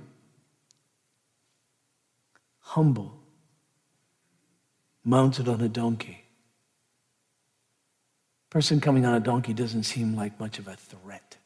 humble, 2.60 3.17
mounted 5.08 5.48
on 5.48 5.62
a 5.62 5.68
donkey. 5.68 6.22
Person 8.50 8.78
coming 8.78 9.06
on 9.06 9.14
a 9.14 9.20
donkey 9.20 9.54
doesn't 9.54 9.84
seem 9.84 10.14
like 10.14 10.38
much 10.38 10.58
of 10.58 10.68
a 10.68 10.76
threat. 10.76 11.38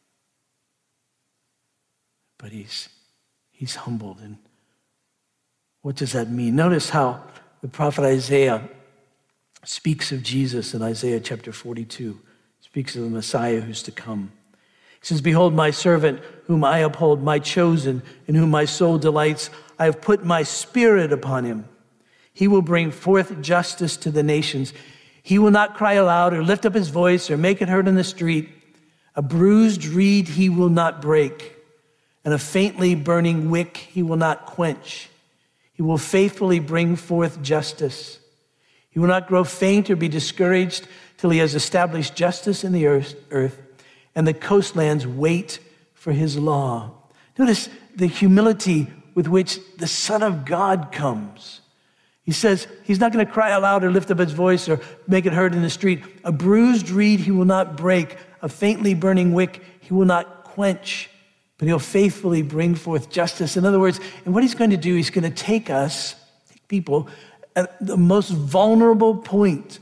But 2.38 2.50
he's, 2.50 2.88
he's 3.52 3.76
humbled. 3.76 4.18
And 4.20 4.36
what 5.82 5.94
does 5.94 6.10
that 6.12 6.28
mean? 6.28 6.56
Notice 6.56 6.90
how 6.90 7.22
the 7.60 7.68
prophet 7.68 8.04
Isaiah 8.04 8.68
speaks 9.64 10.10
of 10.10 10.24
Jesus 10.24 10.74
in 10.74 10.82
Isaiah 10.82 11.20
chapter 11.20 11.52
42, 11.52 12.18
speaks 12.60 12.96
of 12.96 13.02
the 13.02 13.10
Messiah 13.10 13.60
who's 13.60 13.84
to 13.84 13.92
come. 13.92 14.32
He 15.00 15.06
says, 15.06 15.20
Behold, 15.20 15.54
my 15.54 15.70
servant, 15.70 16.20
whom 16.46 16.64
I 16.64 16.78
uphold, 16.78 17.22
my 17.22 17.38
chosen, 17.38 18.02
in 18.26 18.34
whom 18.34 18.50
my 18.50 18.64
soul 18.64 18.98
delights. 18.98 19.50
I 19.78 19.84
have 19.84 20.00
put 20.00 20.24
my 20.24 20.42
spirit 20.42 21.12
upon 21.12 21.44
him. 21.44 21.68
He 22.32 22.48
will 22.48 22.62
bring 22.62 22.90
forth 22.90 23.40
justice 23.40 23.96
to 23.98 24.10
the 24.10 24.22
nations. 24.22 24.72
He 25.22 25.38
will 25.38 25.50
not 25.50 25.74
cry 25.74 25.94
aloud 25.94 26.34
or 26.34 26.42
lift 26.42 26.66
up 26.66 26.74
his 26.74 26.88
voice 26.88 27.30
or 27.30 27.36
make 27.36 27.62
it 27.62 27.68
heard 27.68 27.88
in 27.88 27.94
the 27.94 28.04
street. 28.04 28.48
A 29.14 29.22
bruised 29.22 29.84
reed 29.84 30.28
he 30.28 30.48
will 30.48 30.70
not 30.70 31.02
break, 31.02 31.54
and 32.24 32.32
a 32.32 32.38
faintly 32.38 32.94
burning 32.94 33.50
wick 33.50 33.76
he 33.76 34.02
will 34.02 34.16
not 34.16 34.46
quench. 34.46 35.10
He 35.74 35.82
will 35.82 35.98
faithfully 35.98 36.60
bring 36.60 36.96
forth 36.96 37.42
justice. 37.42 38.18
He 38.88 38.98
will 38.98 39.08
not 39.08 39.26
grow 39.26 39.44
faint 39.44 39.90
or 39.90 39.96
be 39.96 40.08
discouraged 40.08 40.86
till 41.18 41.30
he 41.30 41.38
has 41.38 41.54
established 41.54 42.14
justice 42.14 42.64
in 42.64 42.72
the 42.72 42.86
earth 42.86 43.58
and 44.14 44.26
the 44.26 44.34
coastlands 44.34 45.06
wait 45.06 45.58
for 45.94 46.12
his 46.12 46.36
law. 46.36 46.90
Notice 47.38 47.68
the 47.96 48.06
humility 48.06 48.88
with 49.14 49.28
which 49.28 49.58
the 49.78 49.86
Son 49.86 50.22
of 50.22 50.44
God 50.44 50.92
comes. 50.92 51.60
He 52.24 52.32
says 52.32 52.68
he's 52.84 53.00
not 53.00 53.12
going 53.12 53.26
to 53.26 53.32
cry 53.32 53.50
aloud 53.50 53.82
or 53.82 53.90
lift 53.90 54.10
up 54.10 54.18
his 54.18 54.32
voice 54.32 54.68
or 54.68 54.80
make 55.08 55.26
it 55.26 55.32
heard 55.32 55.54
in 55.54 55.62
the 55.62 55.70
street. 55.70 56.02
A 56.24 56.32
bruised 56.32 56.90
reed 56.90 57.20
he 57.20 57.30
will 57.30 57.44
not 57.44 57.76
break, 57.76 58.16
a 58.40 58.48
faintly 58.48 58.94
burning 58.94 59.32
wick 59.32 59.62
he 59.80 59.92
will 59.92 60.04
not 60.04 60.44
quench, 60.44 61.10
but 61.58 61.66
he'll 61.66 61.78
faithfully 61.78 62.42
bring 62.42 62.74
forth 62.74 63.10
justice. 63.10 63.56
In 63.56 63.64
other 63.64 63.80
words, 63.80 63.98
and 64.24 64.34
what 64.34 64.44
he's 64.44 64.54
going 64.54 64.70
to 64.70 64.76
do, 64.76 64.94
he's 64.94 65.10
going 65.10 65.28
to 65.28 65.42
take 65.42 65.68
us, 65.68 66.14
take 66.48 66.66
people, 66.68 67.08
at 67.56 67.84
the 67.84 67.96
most 67.96 68.30
vulnerable 68.30 69.16
point, 69.16 69.78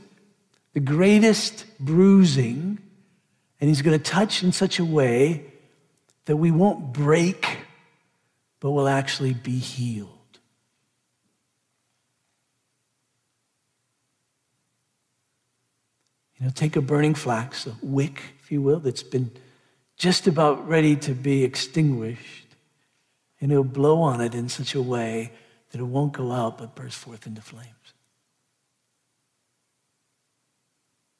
the 0.73 0.79
greatest 0.79 1.65
bruising 1.79 2.79
and 3.61 3.69
he's 3.69 3.83
going 3.83 3.97
to 3.97 4.03
touch 4.03 4.41
in 4.43 4.51
such 4.51 4.79
a 4.79 4.85
way 4.85 5.45
that 6.25 6.35
we 6.35 6.49
won't 6.49 6.91
break 6.91 7.59
but 8.59 8.71
will 8.71 8.87
actually 8.87 9.33
be 9.33 9.57
healed. 9.57 10.20
You 16.41 16.47
know, 16.47 16.53
take 16.55 16.75
a 16.75 16.81
burning 16.81 17.13
flax, 17.13 17.67
a 17.67 17.75
wick, 17.83 18.19
if 18.39 18.51
you 18.51 18.63
will, 18.63 18.79
that's 18.79 19.03
been 19.03 19.29
just 19.95 20.25
about 20.25 20.67
ready 20.67 20.95
to 20.95 21.13
be 21.13 21.43
extinguished, 21.43 22.47
and 23.39 23.51
he'll 23.51 23.63
blow 23.63 24.01
on 24.01 24.21
it 24.21 24.33
in 24.33 24.49
such 24.49 24.73
a 24.73 24.81
way 24.81 25.33
that 25.69 25.79
it 25.79 25.83
won't 25.83 26.13
go 26.13 26.31
out 26.31 26.57
but 26.57 26.73
burst 26.73 26.97
forth 26.97 27.27
into 27.27 27.43
flames. 27.43 27.67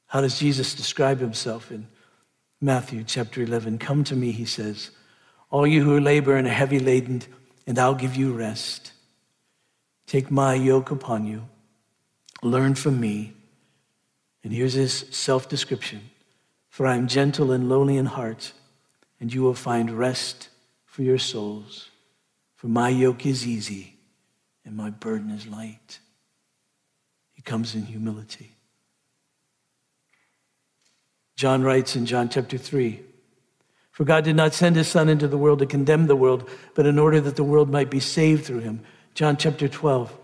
How 0.08 0.22
does 0.22 0.40
Jesus 0.40 0.74
describe 0.74 1.20
himself 1.20 1.72
in 1.72 1.88
Matthew 2.60 3.04
chapter 3.04 3.44
11? 3.44 3.78
Come 3.78 4.04
to 4.06 4.16
me, 4.16 4.32
he 4.32 4.46
says, 4.46 4.90
all 5.52 5.68
you 5.68 5.84
who 5.84 6.00
labor 6.00 6.36
and 6.36 6.48
are 6.48 6.52
heavy 6.52 6.80
laden, 6.80 7.22
and 7.68 7.78
I'll 7.78 7.94
give 7.94 8.16
you 8.16 8.34
rest. 8.34 8.92
Take 10.08 10.32
my 10.32 10.56
yoke 10.56 10.90
upon 10.90 11.28
you, 11.28 11.48
learn 12.42 12.74
from 12.74 13.00
me. 13.00 13.34
And 14.44 14.52
here's 14.54 14.74
his 14.74 15.06
self 15.12 15.48
description 15.48 16.10
For 16.70 16.88
I 16.88 16.96
am 16.96 17.08
gentle 17.08 17.52
and 17.52 17.70
lowly 17.70 17.98
in 17.98 18.08
heart 18.08 18.54
and 19.22 19.32
you 19.32 19.44
will 19.44 19.54
find 19.54 19.92
rest 19.92 20.50
for 20.86 21.04
your 21.04 21.20
souls. 21.20 21.92
For 22.56 22.68
my 22.68 22.90
yoke 22.90 23.26
is 23.26 23.48
easy 23.48 23.96
and 24.66 24.76
my 24.76 24.90
burden 24.90 25.30
is 25.30 25.48
light. 25.48 26.00
He 27.34 27.44
comes 27.44 27.76
in 27.76 27.84
humility. 27.84 28.52
John 31.36 31.64
writes 31.64 31.96
in 31.96 32.06
John 32.06 32.30
chapter 32.30 32.58
3 32.58 33.00
For 33.92 34.04
God 34.04 34.24
did 34.24 34.36
not 34.36 34.54
send 34.54 34.76
his 34.76 34.88
Son 34.88 35.08
into 35.08 35.28
the 35.28 35.38
world 35.38 35.60
to 35.60 35.66
condemn 35.66 36.08
the 36.08 36.16
world, 36.16 36.50
but 36.74 36.86
in 36.86 37.00
order 37.00 37.22
that 37.22 37.36
the 37.36 37.44
world 37.44 37.70
might 37.70 37.90
be 37.90 38.00
saved 38.00 38.46
through 38.46 38.60
him. 38.60 38.82
John 39.14 39.38
chapter 39.38 39.68
12. 39.68 40.18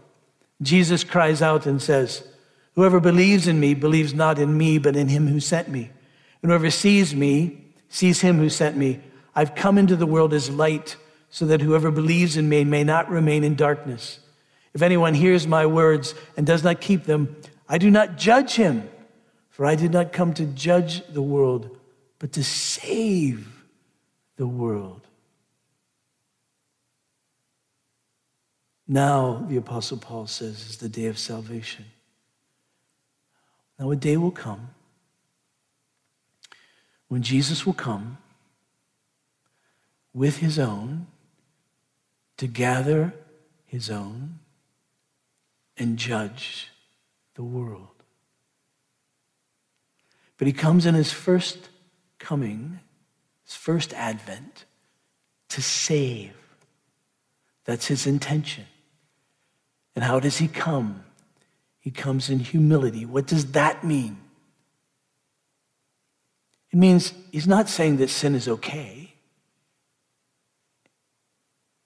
Jesus 0.61 1.03
cries 1.03 1.41
out 1.41 1.67
and 1.67 1.81
says, 1.81 2.27
Whoever 2.77 2.99
believes 2.99 3.47
in 3.47 3.59
me 3.59 3.73
believes 3.73 4.13
not 4.13 4.37
in 4.37 4.55
me, 4.55 4.77
but 4.77 4.95
in 4.95 5.07
him 5.07 5.25
who 5.25 5.39
sent 5.39 5.67
me. 5.67 5.89
And 6.43 6.51
whoever 6.51 6.69
sees 6.69 7.15
me 7.15 7.65
sees 7.89 8.21
him 8.21 8.37
who 8.37 8.49
sent 8.49 8.77
me. 8.77 8.99
I've 9.33 9.55
come 9.55 9.79
into 9.79 9.95
the 9.95 10.05
world 10.05 10.31
as 10.31 10.51
light 10.51 10.95
so 11.31 11.47
that 11.47 11.61
whoever 11.61 11.89
believes 11.89 12.37
in 12.37 12.47
me 12.47 12.63
may 12.63 12.83
not 12.83 13.09
remain 13.09 13.43
in 13.43 13.55
darkness. 13.55 14.19
If 14.75 14.83
anyone 14.83 15.15
hears 15.15 15.47
my 15.47 15.65
words 15.65 16.13
and 16.37 16.45
does 16.45 16.63
not 16.63 16.79
keep 16.79 17.05
them, 17.05 17.35
I 17.67 17.79
do 17.79 17.89
not 17.89 18.15
judge 18.15 18.53
him, 18.53 18.87
for 19.49 19.65
I 19.65 19.73
did 19.73 19.91
not 19.91 20.13
come 20.13 20.35
to 20.35 20.45
judge 20.45 21.03
the 21.07 21.23
world, 21.23 21.79
but 22.19 22.33
to 22.33 22.43
save 22.43 23.65
the 24.35 24.45
world. 24.45 25.01
Now, 28.87 29.47
the 29.49 29.57
Apostle 29.57 29.97
Paul 29.97 30.27
says, 30.27 30.69
is 30.69 30.77
the 30.77 30.89
day 30.89 31.07
of 31.07 31.17
salvation. 31.17 31.85
Now, 33.79 33.91
a 33.91 33.95
day 33.95 34.17
will 34.17 34.31
come 34.31 34.69
when 37.07 37.21
Jesus 37.21 37.65
will 37.65 37.73
come 37.73 38.17
with 40.13 40.37
his 40.37 40.57
own 40.57 41.07
to 42.37 42.47
gather 42.47 43.13
his 43.65 43.89
own 43.89 44.39
and 45.77 45.97
judge 45.97 46.69
the 47.35 47.43
world. 47.43 47.87
But 50.37 50.47
he 50.47 50.53
comes 50.53 50.85
in 50.85 50.95
his 50.95 51.11
first 51.11 51.69
coming, 52.19 52.79
his 53.45 53.55
first 53.55 53.93
advent, 53.93 54.65
to 55.49 55.61
save. 55.61 56.33
That's 57.65 57.87
his 57.87 58.07
intention. 58.07 58.65
And 59.95 60.03
how 60.03 60.19
does 60.19 60.37
he 60.37 60.47
come? 60.47 61.03
He 61.87 61.91
comes 61.91 62.29
in 62.29 62.39
humility. 62.39 63.05
What 63.05 63.27
does 63.27 63.53
that 63.53 63.81
mean? 63.81 64.17
It 66.69 66.75
means 66.75 67.13
he's 67.31 67.47
not 67.47 67.69
saying 67.69 67.95
that 67.95 68.09
sin 68.09 68.35
is 68.35 68.45
okay. 68.49 69.13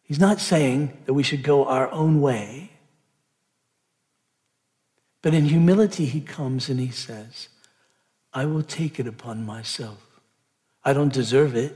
He's 0.01 0.19
not 0.19 0.39
saying 0.39 0.97
that 1.05 1.13
we 1.13 1.21
should 1.21 1.43
go 1.43 1.65
our 1.65 1.87
own 1.91 2.19
way. 2.19 2.71
But 5.21 5.35
in 5.35 5.45
humility, 5.45 6.07
he 6.07 6.21
comes 6.21 6.67
and 6.67 6.79
he 6.79 6.89
says, 6.89 7.49
I 8.33 8.45
will 8.45 8.63
take 8.63 8.99
it 8.99 9.05
upon 9.05 9.45
myself. 9.45 10.03
I 10.83 10.93
don't 10.93 11.13
deserve 11.13 11.55
it, 11.55 11.75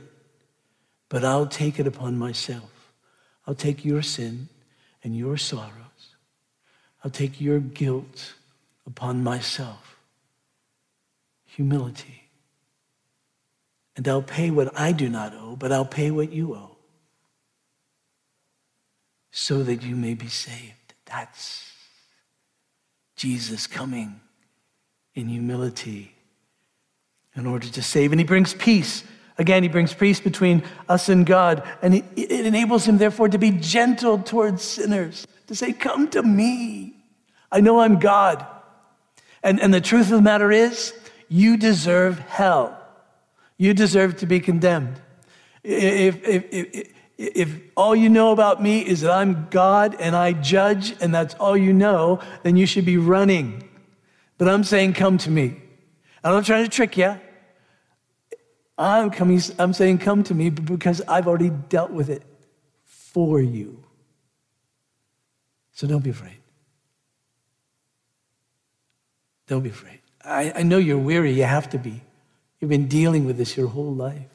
but 1.09 1.23
I'll 1.23 1.45
take 1.45 1.79
it 1.79 1.85
upon 1.85 2.17
myself. 2.17 2.91
I'll 3.45 3.53
take 3.53 3.85
your 3.85 4.01
sin 4.01 4.49
and 5.03 5.15
your 5.15 5.37
sorrows. 5.37 5.84
I'll 7.05 7.11
take 7.11 7.39
your 7.39 7.59
guilt 7.59 8.33
upon 8.87 9.23
myself. 9.23 9.95
Humility. 11.45 12.23
And 13.95 14.07
I'll 14.07 14.23
pay 14.23 14.49
what 14.49 14.77
I 14.77 14.91
do 14.91 15.07
not 15.07 15.31
owe, 15.35 15.55
but 15.55 15.71
I'll 15.71 15.85
pay 15.85 16.09
what 16.09 16.31
you 16.33 16.55
owe 16.55 16.75
so 19.29 19.61
that 19.61 19.83
you 19.83 19.95
may 19.95 20.15
be 20.15 20.27
saved. 20.27 20.95
That's 21.05 21.71
Jesus 23.15 23.67
coming 23.67 24.19
in 25.13 25.27
humility 25.29 26.11
in 27.35 27.45
order 27.45 27.67
to 27.67 27.83
save. 27.83 28.13
And 28.13 28.19
he 28.19 28.25
brings 28.25 28.55
peace. 28.55 29.03
Again, 29.37 29.61
he 29.61 29.69
brings 29.69 29.93
peace 29.93 30.19
between 30.19 30.63
us 30.89 31.07
and 31.07 31.23
God. 31.23 31.61
And 31.83 32.03
it 32.15 32.45
enables 32.45 32.87
him, 32.87 32.97
therefore, 32.97 33.29
to 33.29 33.37
be 33.37 33.51
gentle 33.51 34.17
towards 34.17 34.63
sinners, 34.63 35.27
to 35.47 35.55
say, 35.55 35.73
Come 35.73 36.09
to 36.09 36.23
me. 36.23 36.93
I 37.51 37.61
know 37.61 37.79
I'm 37.79 37.99
God. 37.99 38.45
And, 39.43 39.61
and 39.61 39.73
the 39.73 39.81
truth 39.81 40.05
of 40.05 40.17
the 40.17 40.21
matter 40.21 40.51
is, 40.51 40.93
you 41.29 41.57
deserve 41.57 42.19
hell. 42.19 42.77
You 43.57 43.73
deserve 43.73 44.17
to 44.17 44.25
be 44.25 44.39
condemned. 44.39 44.99
If, 45.63 46.27
if, 46.27 46.45
if, 46.51 46.93
if, 47.17 47.61
all 47.77 47.95
you 47.95 48.09
know 48.09 48.31
about 48.31 48.61
me 48.61 48.85
is 48.85 49.01
that 49.01 49.11
I'm 49.11 49.47
God 49.49 49.95
and 49.99 50.15
I 50.15 50.33
judge 50.33 50.95
and 51.01 51.13
that's 51.13 51.33
all 51.35 51.55
you 51.55 51.73
know, 51.73 52.19
then 52.43 52.57
you 52.57 52.65
should 52.65 52.85
be 52.85 52.97
running. 52.97 53.69
But 54.37 54.49
I'm 54.49 54.63
saying, 54.63 54.93
come 54.93 55.17
to 55.19 55.31
me. 55.31 55.61
I'm 56.23 56.33
not 56.33 56.45
trying 56.45 56.63
to 56.63 56.69
trick 56.69 56.97
you. 56.97 57.19
I'm, 58.77 59.09
coming, 59.11 59.41
I'm 59.57 59.73
saying, 59.73 59.99
come 59.99 60.23
to 60.23 60.35
me 60.35 60.49
because 60.49 61.01
I've 61.07 61.27
already 61.27 61.49
dealt 61.49 61.91
with 61.91 62.09
it 62.09 62.23
for 62.83 63.39
you. 63.39 63.84
So 65.75 65.85
don't 65.85 66.03
be 66.03 66.09
afraid. 66.09 66.37
Don't 69.47 69.61
be 69.61 69.69
afraid. 69.69 69.99
I, 70.23 70.53
I 70.55 70.63
know 70.63 70.77
you're 70.77 70.97
weary. 70.97 71.31
You 71.31 71.43
have 71.43 71.69
to 71.71 71.77
be. 71.77 72.01
You've 72.59 72.69
been 72.69 72.87
dealing 72.87 73.25
with 73.25 73.37
this 73.37 73.55
your 73.55 73.67
whole 73.67 73.93
life. 73.93 74.29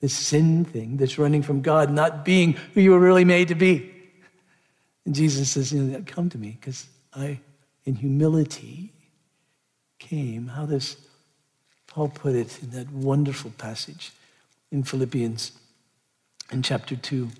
This 0.00 0.12
sin 0.12 0.64
thing 0.64 0.98
that's 0.98 1.18
running 1.18 1.42
from 1.42 1.62
God, 1.62 1.90
not 1.90 2.24
being 2.24 2.52
who 2.74 2.82
you 2.82 2.92
were 2.92 3.00
really 3.00 3.24
made 3.24 3.48
to 3.48 3.54
be. 3.54 3.92
And 5.06 5.14
Jesus 5.14 5.50
says, 5.50 5.72
you 5.72 5.82
know, 5.82 6.02
Come 6.06 6.28
to 6.30 6.38
me, 6.38 6.58
because 6.60 6.86
I, 7.14 7.40
in 7.84 7.94
humility, 7.94 8.92
came. 9.98 10.48
How 10.48 10.66
does 10.66 10.98
Paul 11.86 12.08
put 12.08 12.34
it 12.34 12.62
in 12.62 12.70
that 12.70 12.92
wonderful 12.92 13.52
passage 13.56 14.12
in 14.70 14.82
Philippians 14.82 15.52
in 16.52 16.62
chapter 16.62 16.94
2, 16.94 17.30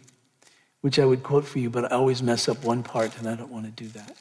which 0.86 1.00
I 1.00 1.04
would 1.04 1.24
quote 1.24 1.44
for 1.44 1.58
you, 1.58 1.68
but 1.68 1.90
I 1.90 1.96
always 1.96 2.22
mess 2.22 2.48
up 2.48 2.62
one 2.62 2.84
part, 2.84 3.18
and 3.18 3.28
I 3.28 3.34
don't 3.34 3.50
want 3.50 3.64
to 3.64 3.72
do 3.72 3.88
that. 3.88 4.16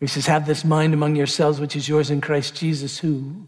He 0.00 0.08
says, 0.08 0.26
Have 0.26 0.46
this 0.46 0.64
mind 0.64 0.94
among 0.94 1.14
yourselves, 1.14 1.60
which 1.60 1.76
is 1.76 1.88
yours 1.88 2.10
in 2.10 2.20
Christ 2.20 2.56
Jesus, 2.56 2.98
who, 2.98 3.46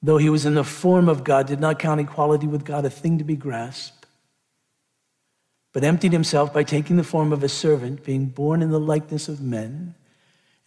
though 0.00 0.18
he 0.18 0.30
was 0.30 0.46
in 0.46 0.54
the 0.54 0.62
form 0.62 1.08
of 1.08 1.24
God, 1.24 1.48
did 1.48 1.58
not 1.58 1.80
count 1.80 2.00
equality 2.00 2.46
with 2.46 2.64
God 2.64 2.84
a 2.84 2.90
thing 2.90 3.18
to 3.18 3.24
be 3.24 3.34
grasped, 3.34 4.06
but 5.72 5.82
emptied 5.82 6.12
himself 6.12 6.52
by 6.52 6.62
taking 6.62 6.96
the 6.96 7.02
form 7.02 7.32
of 7.32 7.42
a 7.42 7.48
servant, 7.48 8.04
being 8.04 8.26
born 8.26 8.62
in 8.62 8.70
the 8.70 8.78
likeness 8.78 9.28
of 9.28 9.40
men, 9.40 9.96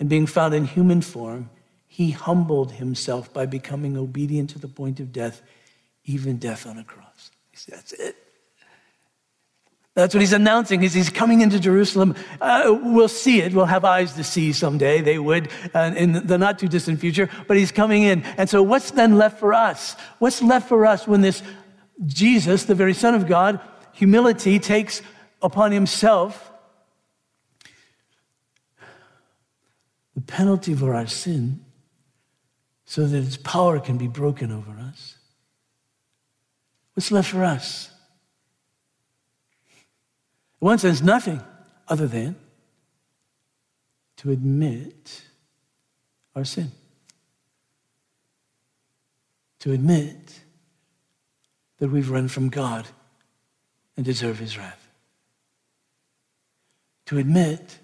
and 0.01 0.09
being 0.09 0.25
found 0.25 0.53
in 0.53 0.65
human 0.65 0.99
form, 0.99 1.49
he 1.87 2.11
humbled 2.11 2.73
himself 2.73 3.31
by 3.31 3.45
becoming 3.45 3.95
obedient 3.95 4.49
to 4.49 4.59
the 4.59 4.67
point 4.67 4.99
of 4.99 5.13
death, 5.13 5.41
even 6.05 6.37
death 6.37 6.65
on 6.67 6.77
a 6.77 6.83
cross. 6.83 7.31
That's 7.67 7.93
it. 7.93 8.15
That's 9.95 10.15
what 10.15 10.21
he's 10.21 10.33
announcing. 10.33 10.81
He's, 10.81 10.93
he's 10.93 11.11
coming 11.11 11.41
into 11.41 11.59
Jerusalem. 11.59 12.15
Uh, 12.41 12.79
we'll 12.81 13.07
see 13.07 13.41
it. 13.41 13.53
We'll 13.53 13.65
have 13.65 13.85
eyes 13.85 14.13
to 14.13 14.23
see 14.23 14.51
someday. 14.51 15.01
They 15.01 15.19
would 15.19 15.49
uh, 15.75 15.91
in 15.95 16.25
the 16.25 16.37
not 16.39 16.57
too 16.57 16.67
distant 16.67 16.99
future. 16.99 17.29
But 17.47 17.57
he's 17.57 17.71
coming 17.71 18.01
in. 18.01 18.23
And 18.37 18.49
so, 18.49 18.63
what's 18.63 18.89
then 18.89 19.19
left 19.19 19.39
for 19.39 19.53
us? 19.53 19.95
What's 20.17 20.41
left 20.41 20.67
for 20.67 20.87
us 20.87 21.07
when 21.07 21.21
this 21.21 21.43
Jesus, 22.07 22.63
the 22.65 22.73
very 22.73 22.95
Son 22.95 23.13
of 23.13 23.27
God, 23.27 23.59
humility 23.91 24.57
takes 24.57 25.03
upon 25.43 25.71
himself 25.71 26.51
the 30.15 30.21
penalty 30.21 30.73
for 30.73 30.95
our 30.95 31.05
sin 31.05 31.63
so 32.85 33.05
that 33.05 33.23
its 33.23 33.37
power 33.37 33.79
can 33.79 33.99
be 33.99 34.07
broken 34.07 34.51
over 34.51 34.71
us? 34.71 35.17
What's 36.93 37.11
left 37.11 37.29
for 37.31 37.43
us? 37.43 37.89
In 40.61 40.65
one 40.67 40.77
sense, 40.77 41.01
nothing 41.01 41.41
other 41.87 42.07
than 42.07 42.35
to 44.17 44.31
admit 44.31 45.23
our 46.35 46.45
sin. 46.45 46.71
To 49.59 49.71
admit 49.71 50.41
that 51.79 51.89
we've 51.89 52.09
run 52.09 52.27
from 52.27 52.49
God 52.49 52.87
and 53.97 54.05
deserve 54.05 54.39
his 54.39 54.57
wrath. 54.57 54.87
To 57.07 57.17
admit 57.17 57.79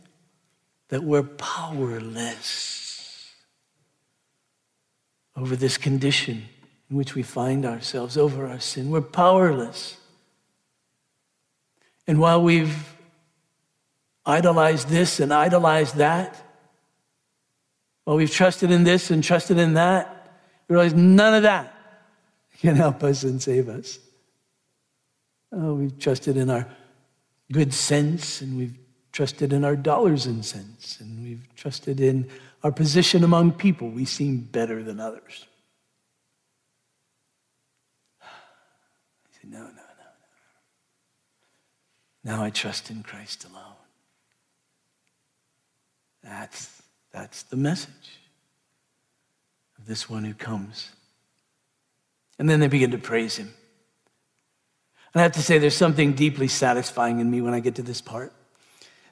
that 0.89 1.03
we're 1.03 1.23
powerless 1.23 2.69
over 5.35 5.55
this 5.55 5.77
condition 5.77 6.45
in 6.89 6.97
which 6.97 7.15
we 7.15 7.23
find 7.23 7.65
ourselves, 7.65 8.17
over 8.17 8.47
our 8.47 8.59
sin. 8.59 8.89
We're 8.89 9.01
powerless. 9.01 9.97
And 12.07 12.19
while 12.19 12.41
we've 12.41 12.95
idolized 14.25 14.89
this 14.89 15.19
and 15.19 15.33
idolized 15.33 15.97
that, 15.97 16.35
while 18.05 18.17
we've 18.17 18.31
trusted 18.31 18.71
in 18.71 18.83
this 18.83 19.11
and 19.11 19.23
trusted 19.23 19.59
in 19.59 19.75
that, 19.75 20.33
we 20.67 20.75
realize 20.75 20.93
none 20.93 21.35
of 21.35 21.43
that 21.43 21.75
can 22.59 22.75
help 22.75 23.03
us 23.03 23.23
and 23.23 23.41
save 23.41 23.69
us. 23.69 23.99
Oh, 25.51 25.75
we've 25.75 25.97
trusted 25.97 26.37
in 26.37 26.49
our 26.49 26.67
good 27.51 27.73
sense 27.73 28.41
and 28.41 28.57
we've 28.57 28.77
trusted 29.11 29.53
in 29.53 29.65
our 29.65 29.75
dollars 29.75 30.25
and 30.25 30.45
cents 30.45 30.99
and 30.99 31.23
we've 31.23 31.47
trusted 31.55 31.99
in 31.99 32.29
our 32.63 32.71
position 32.71 33.23
among 33.23 33.53
people. 33.53 33.89
We 33.89 34.05
seem 34.05 34.41
better 34.41 34.83
than 34.83 34.99
others. 34.99 35.45
I 38.21 38.25
say, 39.31 39.38
no, 39.49 39.59
no, 39.59 39.65
no, 39.65 39.71
no. 39.73 39.81
Now 42.23 42.43
I 42.43 42.49
trust 42.49 42.89
in 42.89 43.03
Christ 43.03 43.45
alone. 43.45 43.75
That's, 46.23 46.81
that's 47.11 47.43
the 47.43 47.55
message 47.55 48.19
of 49.77 49.85
this 49.85 50.09
one 50.09 50.23
who 50.23 50.33
comes. 50.33 50.89
And 52.37 52.49
then 52.49 52.59
they 52.59 52.67
begin 52.67 52.91
to 52.91 52.97
praise 52.97 53.37
him. 53.37 53.53
And 55.13 55.21
I 55.21 55.23
have 55.23 55.31
to 55.33 55.41
say, 55.41 55.57
there's 55.57 55.75
something 55.75 56.13
deeply 56.13 56.47
satisfying 56.47 57.19
in 57.19 57.31
me 57.31 57.41
when 57.41 57.53
I 57.53 57.59
get 57.59 57.75
to 57.75 57.81
this 57.81 58.01
part 58.01 58.31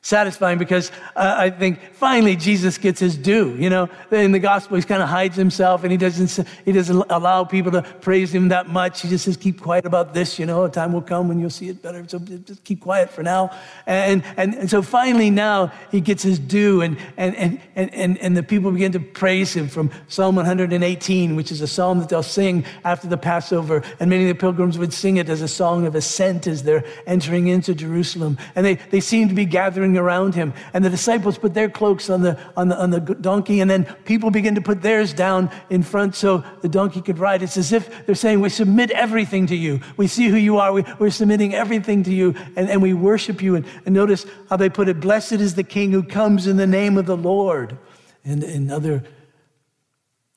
satisfying 0.07 0.57
because 0.57 0.89
uh, 1.17 1.35
I 1.37 1.49
think 1.49 1.81
finally 1.91 2.37
Jesus 2.37 2.77
gets 2.77 3.01
his 3.01 3.17
due. 3.17 3.53
You 3.59 3.69
know, 3.69 3.89
in 4.09 4.31
the 4.31 4.39
gospel, 4.39 4.77
he 4.77 4.83
kind 4.83 5.03
of 5.03 5.09
hides 5.09 5.35
himself 5.35 5.83
and 5.83 5.91
he 5.91 5.97
doesn't, 5.97 6.47
he 6.63 6.71
doesn't 6.71 7.03
allow 7.09 7.43
people 7.43 7.73
to 7.73 7.81
praise 7.81 8.33
him 8.33 8.47
that 8.47 8.69
much. 8.69 9.01
He 9.01 9.09
just 9.09 9.25
says, 9.25 9.35
keep 9.35 9.61
quiet 9.61 9.85
about 9.85 10.13
this. 10.13 10.39
You 10.39 10.45
know, 10.45 10.63
a 10.63 10.69
time 10.69 10.93
will 10.93 11.01
come 11.01 11.27
when 11.27 11.39
you'll 11.39 11.49
see 11.49 11.67
it 11.67 11.81
better. 11.81 12.05
So 12.07 12.19
just 12.19 12.63
keep 12.63 12.79
quiet 12.79 13.09
for 13.09 13.21
now. 13.21 13.51
And, 13.85 14.23
and, 14.37 14.55
and 14.55 14.69
so 14.69 14.81
finally 14.81 15.29
now 15.29 15.73
he 15.91 15.99
gets 15.99 16.23
his 16.23 16.39
due 16.39 16.81
and, 16.83 16.97
and, 17.17 17.35
and, 17.35 17.61
and, 17.93 18.17
and 18.19 18.37
the 18.37 18.43
people 18.43 18.71
begin 18.71 18.93
to 18.93 19.01
praise 19.01 19.53
him 19.53 19.67
from 19.67 19.91
Psalm 20.07 20.37
118, 20.37 21.35
which 21.35 21.51
is 21.51 21.59
a 21.59 21.67
psalm 21.67 21.99
that 21.99 22.07
they'll 22.07 22.23
sing 22.23 22.63
after 22.85 23.09
the 23.09 23.17
Passover. 23.17 23.83
And 23.99 24.09
many 24.09 24.23
of 24.23 24.29
the 24.29 24.39
pilgrims 24.39 24.77
would 24.77 24.93
sing 24.93 25.17
it 25.17 25.27
as 25.27 25.41
a 25.41 25.49
song 25.49 25.85
of 25.85 25.95
ascent 25.95 26.47
as 26.47 26.63
they're 26.63 26.85
entering 27.05 27.47
into 27.47 27.75
Jerusalem. 27.75 28.37
And 28.55 28.65
they, 28.65 28.75
they 28.75 29.01
seem 29.01 29.27
to 29.27 29.35
be 29.35 29.43
gathering 29.43 29.96
around 29.97 30.35
him. 30.35 30.53
And 30.73 30.85
the 30.85 30.89
disciples 30.89 31.37
put 31.37 31.53
their 31.53 31.69
cloaks 31.69 32.09
on 32.09 32.21
the, 32.21 32.39
on 32.55 32.69
the, 32.69 32.77
on 32.77 32.91
the 32.91 32.99
donkey, 32.99 33.59
and 33.59 33.69
then 33.69 33.85
people 34.05 34.31
begin 34.31 34.55
to 34.55 34.61
put 34.61 34.81
theirs 34.81 35.13
down 35.13 35.51
in 35.69 35.83
front 35.83 36.15
so 36.15 36.43
the 36.61 36.69
donkey 36.69 37.01
could 37.01 37.19
ride. 37.19 37.41
It's 37.41 37.57
as 37.57 37.73
if 37.73 38.05
they're 38.05 38.15
saying, 38.15 38.39
We 38.39 38.49
submit 38.49 38.91
everything 38.91 39.47
to 39.47 39.55
you. 39.55 39.81
We 39.97 40.07
see 40.07 40.27
who 40.27 40.37
you 40.37 40.57
are. 40.57 40.71
We, 40.71 40.83
are 40.83 41.09
submitting 41.09 41.53
everything 41.53 42.03
to 42.03 42.13
you, 42.13 42.35
and, 42.55 42.69
and 42.69 42.81
we 42.81 42.93
worship 42.93 43.41
you. 43.41 43.55
And, 43.55 43.65
and 43.85 43.93
notice 43.93 44.25
how 44.49 44.57
they 44.57 44.69
put 44.69 44.87
it 44.87 44.99
Blessed 44.99 45.33
is 45.33 45.55
the 45.55 45.63
King 45.63 45.91
who 45.91 46.03
comes 46.03 46.47
in 46.47 46.57
the 46.57 46.67
name 46.67 46.97
of 46.97 47.05
the 47.05 47.17
Lord. 47.17 47.77
And, 48.23 48.43
and 48.43 48.71
other 48.71 49.03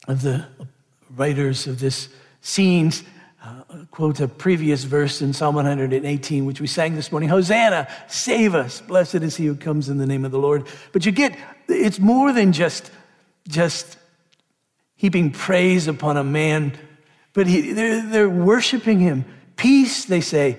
of 0.07 0.23
the 0.23 0.46
writers 1.16 1.66
of 1.66 1.81
this 1.81 2.09
scenes 2.40 3.03
uh, 3.42 3.62
quote 3.90 4.20
a 4.20 4.29
previous 4.29 4.85
verse 4.85 5.22
in 5.22 5.33
Psalm 5.33 5.55
118, 5.55 6.44
which 6.44 6.61
we 6.61 6.66
sang 6.66 6.94
this 6.94 7.11
morning 7.11 7.29
Hosanna, 7.29 7.88
save 8.07 8.55
us. 8.55 8.81
Blessed 8.83 9.16
is 9.16 9.37
he 9.37 9.46
who 9.46 9.55
comes 9.55 9.88
in 9.88 9.98
the 9.98 10.07
name 10.07 10.24
of 10.24 10.31
the 10.31 10.38
Lord. 10.38 10.66
But 10.92 11.07
you 11.07 11.12
get, 11.12 11.37
it's 11.68 11.98
more 11.98 12.33
than 12.33 12.53
just, 12.53 12.90
just 13.48 13.96
heaping 14.96 15.31
praise 15.31 15.88
upon 15.88 16.18
a 16.18 16.24
man, 16.24 16.76
but 17.33 17.46
he, 17.46 17.72
they're, 17.72 18.07
they're 18.07 18.31
worshiping 18.31 18.98
him. 18.98 19.24
Peace, 19.57 20.05
they 20.05 20.20
say, 20.20 20.59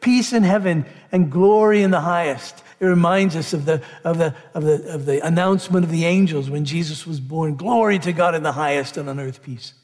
peace 0.00 0.32
in 0.32 0.42
heaven 0.42 0.86
and 1.10 1.30
glory 1.30 1.82
in 1.82 1.90
the 1.90 2.00
highest. 2.00 2.62
It 2.78 2.86
reminds 2.86 3.36
us 3.36 3.52
of 3.52 3.64
the, 3.64 3.82
of, 4.04 4.18
the, 4.18 4.34
of, 4.54 4.64
the, 4.64 4.94
of 4.94 5.06
the 5.06 5.24
announcement 5.24 5.84
of 5.84 5.90
the 5.90 6.04
angels 6.04 6.50
when 6.50 6.64
Jesus 6.64 7.06
was 7.06 7.20
born. 7.20 7.56
Glory 7.56 7.98
to 8.00 8.12
God 8.12 8.34
in 8.34 8.42
the 8.42 8.52
highest 8.52 8.96
and 8.96 9.08
on 9.08 9.20
earth 9.20 9.42
peace. 9.42 9.74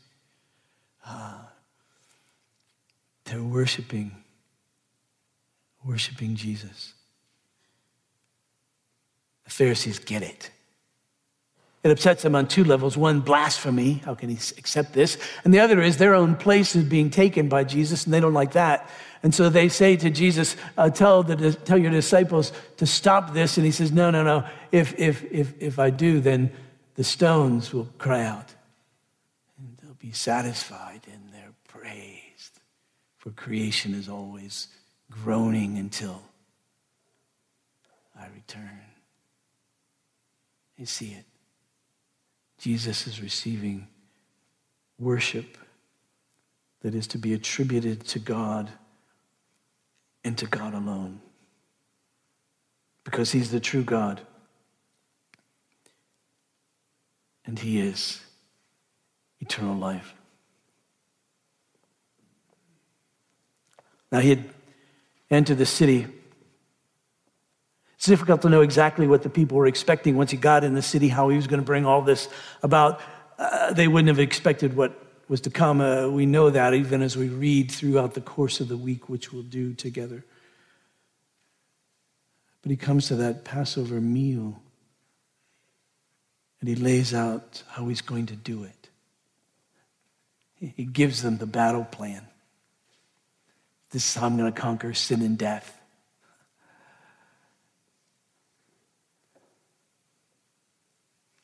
They're 3.28 3.42
worshiping, 3.42 4.12
worshiping 5.84 6.34
Jesus. 6.34 6.94
The 9.44 9.50
Pharisees 9.50 9.98
get 9.98 10.22
it. 10.22 10.50
It 11.84 11.90
upsets 11.90 12.22
them 12.22 12.34
on 12.34 12.48
two 12.48 12.64
levels. 12.64 12.96
One, 12.96 13.20
blasphemy. 13.20 14.00
How 14.04 14.14
can 14.14 14.30
he 14.30 14.36
accept 14.56 14.94
this? 14.94 15.18
And 15.44 15.52
the 15.52 15.60
other 15.60 15.80
is 15.80 15.98
their 15.98 16.14
own 16.14 16.36
place 16.36 16.74
is 16.74 16.84
being 16.84 17.10
taken 17.10 17.48
by 17.48 17.64
Jesus, 17.64 18.04
and 18.04 18.14
they 18.14 18.20
don't 18.20 18.34
like 18.34 18.52
that. 18.52 18.88
And 19.22 19.34
so 19.34 19.50
they 19.50 19.68
say 19.68 19.96
to 19.96 20.10
Jesus, 20.10 20.56
uh, 20.78 20.88
tell, 20.88 21.22
the, 21.22 21.52
tell 21.52 21.78
your 21.78 21.90
disciples 21.90 22.52
to 22.78 22.86
stop 22.86 23.34
this. 23.34 23.58
And 23.58 23.66
he 23.66 23.72
says, 23.72 23.92
No, 23.92 24.10
no, 24.10 24.24
no. 24.24 24.44
If, 24.72 24.98
if, 24.98 25.24
if, 25.30 25.54
if 25.60 25.78
I 25.78 25.90
do, 25.90 26.20
then 26.20 26.50
the 26.94 27.04
stones 27.04 27.72
will 27.74 27.88
cry 27.98 28.24
out, 28.24 28.54
and 29.58 29.76
they'll 29.82 29.94
be 29.94 30.12
satisfied 30.12 30.97
for 33.28 33.34
creation 33.34 33.94
is 33.94 34.08
always 34.08 34.68
groaning 35.10 35.76
until 35.76 36.22
I 38.18 38.26
return. 38.34 38.80
You 40.78 40.86
see 40.86 41.08
it. 41.08 41.24
Jesus 42.58 43.06
is 43.06 43.20
receiving 43.20 43.86
worship 44.98 45.58
that 46.80 46.94
is 46.94 47.06
to 47.08 47.18
be 47.18 47.34
attributed 47.34 48.06
to 48.06 48.18
God 48.18 48.70
and 50.24 50.38
to 50.38 50.46
God 50.46 50.72
alone. 50.72 51.20
Because 53.04 53.32
he's 53.32 53.50
the 53.50 53.60
true 53.60 53.84
God. 53.84 54.22
And 57.44 57.58
he 57.58 57.80
is 57.80 58.22
eternal 59.40 59.76
life. 59.76 60.14
Now, 64.10 64.20
he 64.20 64.30
had 64.30 64.44
entered 65.30 65.58
the 65.58 65.66
city. 65.66 66.06
It's 67.96 68.06
difficult 68.06 68.42
to 68.42 68.48
know 68.48 68.62
exactly 68.62 69.06
what 69.06 69.22
the 69.22 69.30
people 69.30 69.58
were 69.58 69.66
expecting 69.66 70.16
once 70.16 70.30
he 70.30 70.36
got 70.36 70.64
in 70.64 70.74
the 70.74 70.82
city, 70.82 71.08
how 71.08 71.28
he 71.28 71.36
was 71.36 71.46
going 71.46 71.60
to 71.60 71.66
bring 71.66 71.84
all 71.84 72.02
this 72.02 72.28
about. 72.62 73.00
Uh, 73.38 73.72
they 73.72 73.88
wouldn't 73.88 74.08
have 74.08 74.18
expected 74.18 74.76
what 74.76 74.96
was 75.28 75.42
to 75.42 75.50
come. 75.50 75.80
Uh, 75.80 76.08
we 76.08 76.26
know 76.26 76.50
that 76.50 76.74
even 76.74 77.02
as 77.02 77.16
we 77.16 77.28
read 77.28 77.70
throughout 77.70 78.14
the 78.14 78.20
course 78.20 78.60
of 78.60 78.68
the 78.68 78.76
week, 78.76 79.08
which 79.08 79.32
we'll 79.32 79.42
do 79.42 79.74
together. 79.74 80.24
But 82.62 82.70
he 82.70 82.76
comes 82.76 83.08
to 83.08 83.16
that 83.16 83.44
Passover 83.44 84.00
meal 84.00 84.60
and 86.60 86.68
he 86.68 86.74
lays 86.74 87.14
out 87.14 87.62
how 87.68 87.86
he's 87.86 88.00
going 88.00 88.26
to 88.26 88.36
do 88.36 88.64
it. 88.64 88.88
He 90.76 90.84
gives 90.84 91.22
them 91.22 91.38
the 91.38 91.46
battle 91.46 91.84
plan. 91.84 92.26
This 93.90 94.08
is 94.08 94.14
how 94.14 94.26
I'm 94.26 94.36
going 94.36 94.52
to 94.52 94.60
conquer 94.60 94.92
sin 94.92 95.22
and 95.22 95.38
death. 95.38 95.80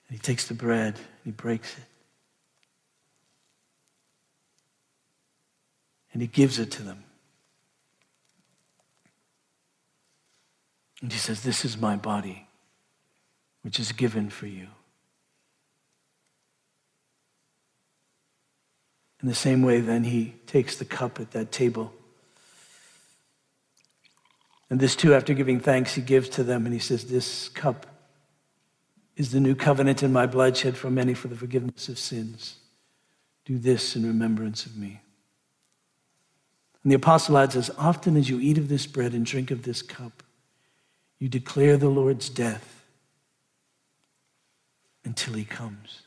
And 0.08 0.18
he 0.18 0.22
takes 0.22 0.46
the 0.46 0.54
bread, 0.54 0.94
and 0.94 1.24
he 1.24 1.30
breaks 1.30 1.72
it. 1.72 1.84
And 6.12 6.22
he 6.22 6.28
gives 6.28 6.58
it 6.58 6.70
to 6.72 6.82
them. 6.82 7.02
And 11.02 11.12
he 11.12 11.18
says, 11.18 11.42
This 11.42 11.64
is 11.64 11.76
my 11.76 11.96
body, 11.96 12.46
which 13.62 13.80
is 13.80 13.92
given 13.92 14.30
for 14.30 14.46
you. 14.46 14.68
In 19.20 19.28
the 19.28 19.34
same 19.34 19.62
way, 19.62 19.80
then, 19.80 20.04
he 20.04 20.34
takes 20.46 20.76
the 20.76 20.84
cup 20.84 21.18
at 21.18 21.30
that 21.30 21.50
table. 21.50 21.94
And 24.74 24.80
this 24.80 24.96
too, 24.96 25.14
after 25.14 25.34
giving 25.34 25.60
thanks, 25.60 25.94
he 25.94 26.02
gives 26.02 26.28
to 26.30 26.42
them 26.42 26.64
and 26.66 26.74
he 26.74 26.80
says, 26.80 27.04
This 27.04 27.48
cup 27.48 27.86
is 29.14 29.30
the 29.30 29.38
new 29.38 29.54
covenant 29.54 30.02
in 30.02 30.12
my 30.12 30.26
blood 30.26 30.56
shed 30.56 30.76
for 30.76 30.90
many 30.90 31.14
for 31.14 31.28
the 31.28 31.36
forgiveness 31.36 31.88
of 31.88 31.96
sins. 31.96 32.56
Do 33.44 33.56
this 33.56 33.94
in 33.94 34.04
remembrance 34.04 34.66
of 34.66 34.76
me. 34.76 35.00
And 36.82 36.90
the 36.90 36.96
apostle 36.96 37.38
adds, 37.38 37.54
as 37.54 37.70
often 37.78 38.16
as 38.16 38.28
you 38.28 38.40
eat 38.40 38.58
of 38.58 38.68
this 38.68 38.84
bread 38.84 39.12
and 39.12 39.24
drink 39.24 39.52
of 39.52 39.62
this 39.62 39.80
cup, 39.80 40.24
you 41.20 41.28
declare 41.28 41.76
the 41.76 41.88
Lord's 41.88 42.28
death 42.28 42.84
until 45.04 45.34
he 45.34 45.44
comes. 45.44 46.00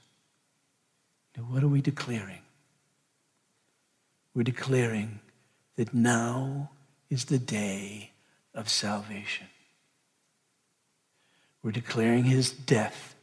Now, 1.38 1.44
what 1.44 1.64
are 1.64 1.70
we 1.70 1.80
declaring? 1.80 2.42
We're 4.34 4.44
declaring 4.44 5.22
that 5.78 5.94
now 5.94 6.72
is 7.10 7.24
the 7.24 7.40
day 7.40 8.12
of 8.58 8.68
salvation. 8.68 9.48
We're 11.62 11.72
declaring 11.72 12.26
his 12.26 12.52
death. 12.52 13.16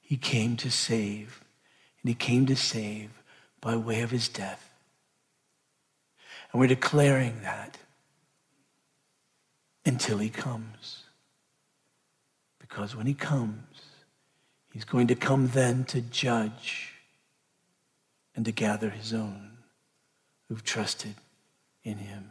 He 0.00 0.16
came 0.16 0.56
to 0.56 0.70
save, 0.70 1.42
and 2.02 2.08
he 2.08 2.14
came 2.14 2.46
to 2.46 2.56
save 2.56 3.10
by 3.60 3.76
way 3.76 4.02
of 4.02 4.10
his 4.10 4.28
death. 4.28 4.74
And 6.52 6.60
we're 6.60 6.66
declaring 6.66 7.42
that 7.42 7.78
until 9.86 10.18
he 10.18 10.28
comes. 10.28 11.04
Because 12.58 12.96
when 12.96 13.06
he 13.06 13.14
comes, 13.14 13.82
he's 14.72 14.84
going 14.84 15.06
to 15.06 15.14
come 15.14 15.48
then 15.48 15.84
to 15.84 16.00
judge 16.00 16.94
and 18.34 18.44
to 18.44 18.52
gather 18.52 18.90
his 18.90 19.12
own 19.14 19.58
who've 20.48 20.64
trusted 20.64 21.14
in 21.84 21.98
him. 21.98 22.30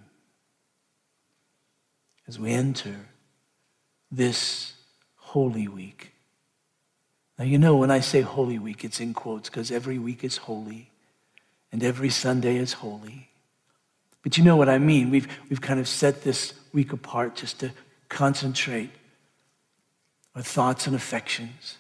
As 2.31 2.39
we 2.39 2.53
enter 2.53 2.95
this 4.09 4.71
Holy 5.17 5.67
Week. 5.67 6.13
Now, 7.37 7.43
you 7.43 7.57
know, 7.57 7.75
when 7.75 7.91
I 7.91 7.99
say 7.99 8.21
Holy 8.21 8.57
Week, 8.57 8.85
it's 8.85 9.01
in 9.01 9.13
quotes 9.13 9.49
because 9.49 9.69
every 9.69 9.99
week 9.99 10.23
is 10.23 10.37
holy 10.37 10.91
and 11.73 11.83
every 11.83 12.09
Sunday 12.09 12.55
is 12.55 12.71
holy. 12.71 13.27
But 14.23 14.37
you 14.37 14.45
know 14.45 14.55
what 14.55 14.69
I 14.69 14.77
mean. 14.77 15.09
We've, 15.09 15.27
we've 15.49 15.59
kind 15.59 15.77
of 15.77 15.89
set 15.89 16.21
this 16.21 16.53
week 16.71 16.93
apart 16.93 17.35
just 17.35 17.59
to 17.59 17.71
concentrate 18.07 18.91
our 20.33 20.41
thoughts 20.41 20.87
and 20.87 20.95
affections 20.95 21.75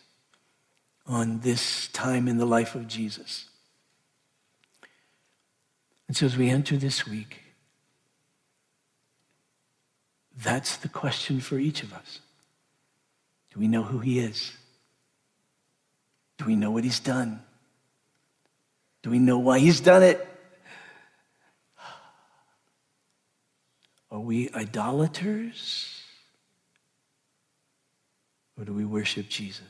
on 1.07 1.39
this 1.39 1.87
time 1.93 2.27
in 2.27 2.39
the 2.39 2.45
life 2.45 2.75
of 2.75 2.89
Jesus. 2.89 3.45
And 6.09 6.17
so 6.17 6.25
as 6.25 6.35
we 6.35 6.49
enter 6.49 6.75
this 6.75 7.07
week, 7.07 7.40
that's 10.43 10.77
the 10.77 10.89
question 10.89 11.39
for 11.39 11.57
each 11.57 11.83
of 11.83 11.93
us. 11.93 12.19
Do 13.53 13.59
we 13.59 13.67
know 13.67 13.83
who 13.83 13.99
he 13.99 14.19
is? 14.19 14.53
Do 16.37 16.45
we 16.45 16.55
know 16.55 16.71
what 16.71 16.83
he's 16.83 16.99
done? 16.99 17.41
Do 19.03 19.09
we 19.09 19.19
know 19.19 19.37
why 19.37 19.59
he's 19.59 19.81
done 19.81 20.03
it? 20.03 20.27
Are 24.11 24.19
we 24.19 24.49
idolaters? 24.49 26.01
Or 28.57 28.65
do 28.65 28.73
we 28.73 28.85
worship 28.85 29.29
Jesus? 29.29 29.61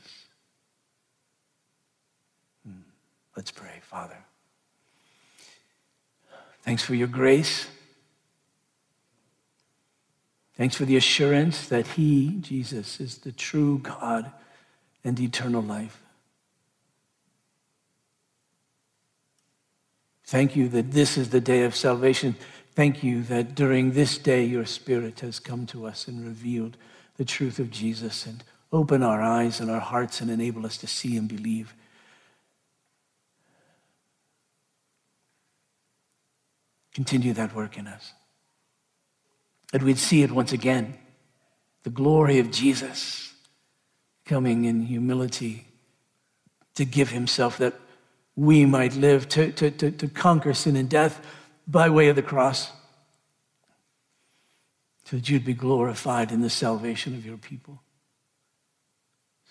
Hmm. 2.66 2.82
Let's 3.36 3.52
pray, 3.52 3.80
Father. 3.84 4.18
Thanks 6.64 6.84
for 6.84 6.96
your 6.96 7.08
grace. 7.08 7.68
Thanks 10.62 10.76
for 10.76 10.86
the 10.86 10.96
assurance 10.96 11.70
that 11.70 11.88
He, 11.88 12.38
Jesus, 12.40 13.00
is 13.00 13.18
the 13.18 13.32
true 13.32 13.80
God 13.80 14.32
and 15.04 15.20
eternal 15.20 15.64
life. 15.64 16.04
Thank 20.24 20.56
you 20.56 20.70
that 20.70 20.92
this 20.92 21.18
is 21.18 21.32
the 21.32 21.42
day 21.42 21.64
of 21.64 21.76
salvation. 21.76 22.36
Thank 22.76 23.04
you 23.04 23.24
that 23.24 23.56
during 23.56 23.94
this 23.94 24.20
day 24.20 24.44
your 24.46 24.68
Spirit 24.68 25.22
has 25.22 25.40
come 25.40 25.66
to 25.66 25.88
us 25.88 26.08
and 26.08 26.24
revealed 26.24 26.78
the 27.18 27.26
truth 27.26 27.58
of 27.58 27.72
Jesus 27.72 28.28
and 28.28 28.44
open 28.72 29.02
our 29.02 29.20
eyes 29.20 29.60
and 29.60 29.72
our 29.72 29.80
hearts 29.80 30.22
and 30.22 30.30
enable 30.30 30.68
us 30.68 30.78
to 30.78 30.86
see 30.86 31.18
and 31.18 31.28
believe. 31.28 31.74
Continue 36.94 37.34
that 37.34 37.56
work 37.56 37.80
in 37.80 37.88
us. 37.88 38.14
That 39.72 39.84
we'd 39.84 39.98
see 39.98 40.22
it 40.22 40.32
once 40.32 40.52
again 40.52 40.98
the 41.84 41.90
glory 41.90 42.40
of 42.40 42.52
Jesus 42.52 43.34
coming 44.26 44.66
in 44.66 44.84
humility 44.84 45.66
to 46.76 46.86
give 46.86 47.10
himself 47.10 47.58
that 47.58 47.74
we 48.36 48.66
might 48.66 48.96
live, 48.96 49.28
to, 49.30 49.52
to, 49.54 49.72
to, 49.72 49.92
to 49.92 50.08
conquer 50.08 50.54
sin 50.54 50.76
and 50.76 50.90
death 50.90 51.26
by 51.68 51.90
way 51.90 52.08
of 52.08 52.16
the 52.16 52.22
cross, 52.22 52.72
so 55.06 55.18
that 55.18 55.30
you'd 55.30 55.46
be 55.46 55.54
glorified 55.54 56.32
in 56.32 56.42
the 56.42 56.50
salvation 56.50 57.14
of 57.14 57.26
your 57.26 57.38
people. 57.38 57.82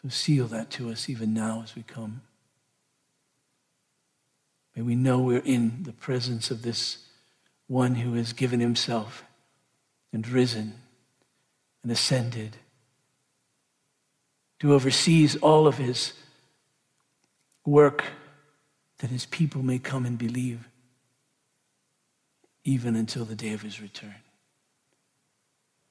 So 0.02 0.08
seal 0.08 0.46
that 0.46 0.70
to 0.70 0.90
us 0.90 1.10
even 1.10 1.34
now 1.34 1.62
as 1.62 1.76
we 1.76 1.82
come. 1.82 2.22
May 4.74 4.82
we 4.82 4.94
know 4.94 5.20
we're 5.20 5.40
in 5.40 5.82
the 5.82 5.92
presence 5.92 6.50
of 6.50 6.62
this 6.62 7.06
one 7.66 7.96
who 7.96 8.14
has 8.14 8.32
given 8.32 8.60
himself 8.60 9.24
and 10.12 10.26
risen 10.28 10.74
and 11.82 11.90
ascended, 11.90 12.56
to 14.58 14.74
oversees 14.74 15.36
all 15.36 15.66
of 15.66 15.78
his 15.78 16.12
work 17.64 18.04
that 18.98 19.10
his 19.10 19.24
people 19.26 19.62
may 19.62 19.78
come 19.78 20.04
and 20.04 20.18
believe 20.18 20.68
even 22.64 22.94
until 22.94 23.24
the 23.24 23.34
day 23.34 23.52
of 23.52 23.62
his 23.62 23.80
return. 23.80 24.16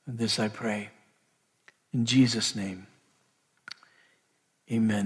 And 0.05 0.17
this 0.17 0.39
I 0.39 0.47
pray 0.47 0.89
in 1.93 2.05
Jesus' 2.05 2.55
name. 2.55 2.88
Amen. 4.72 4.97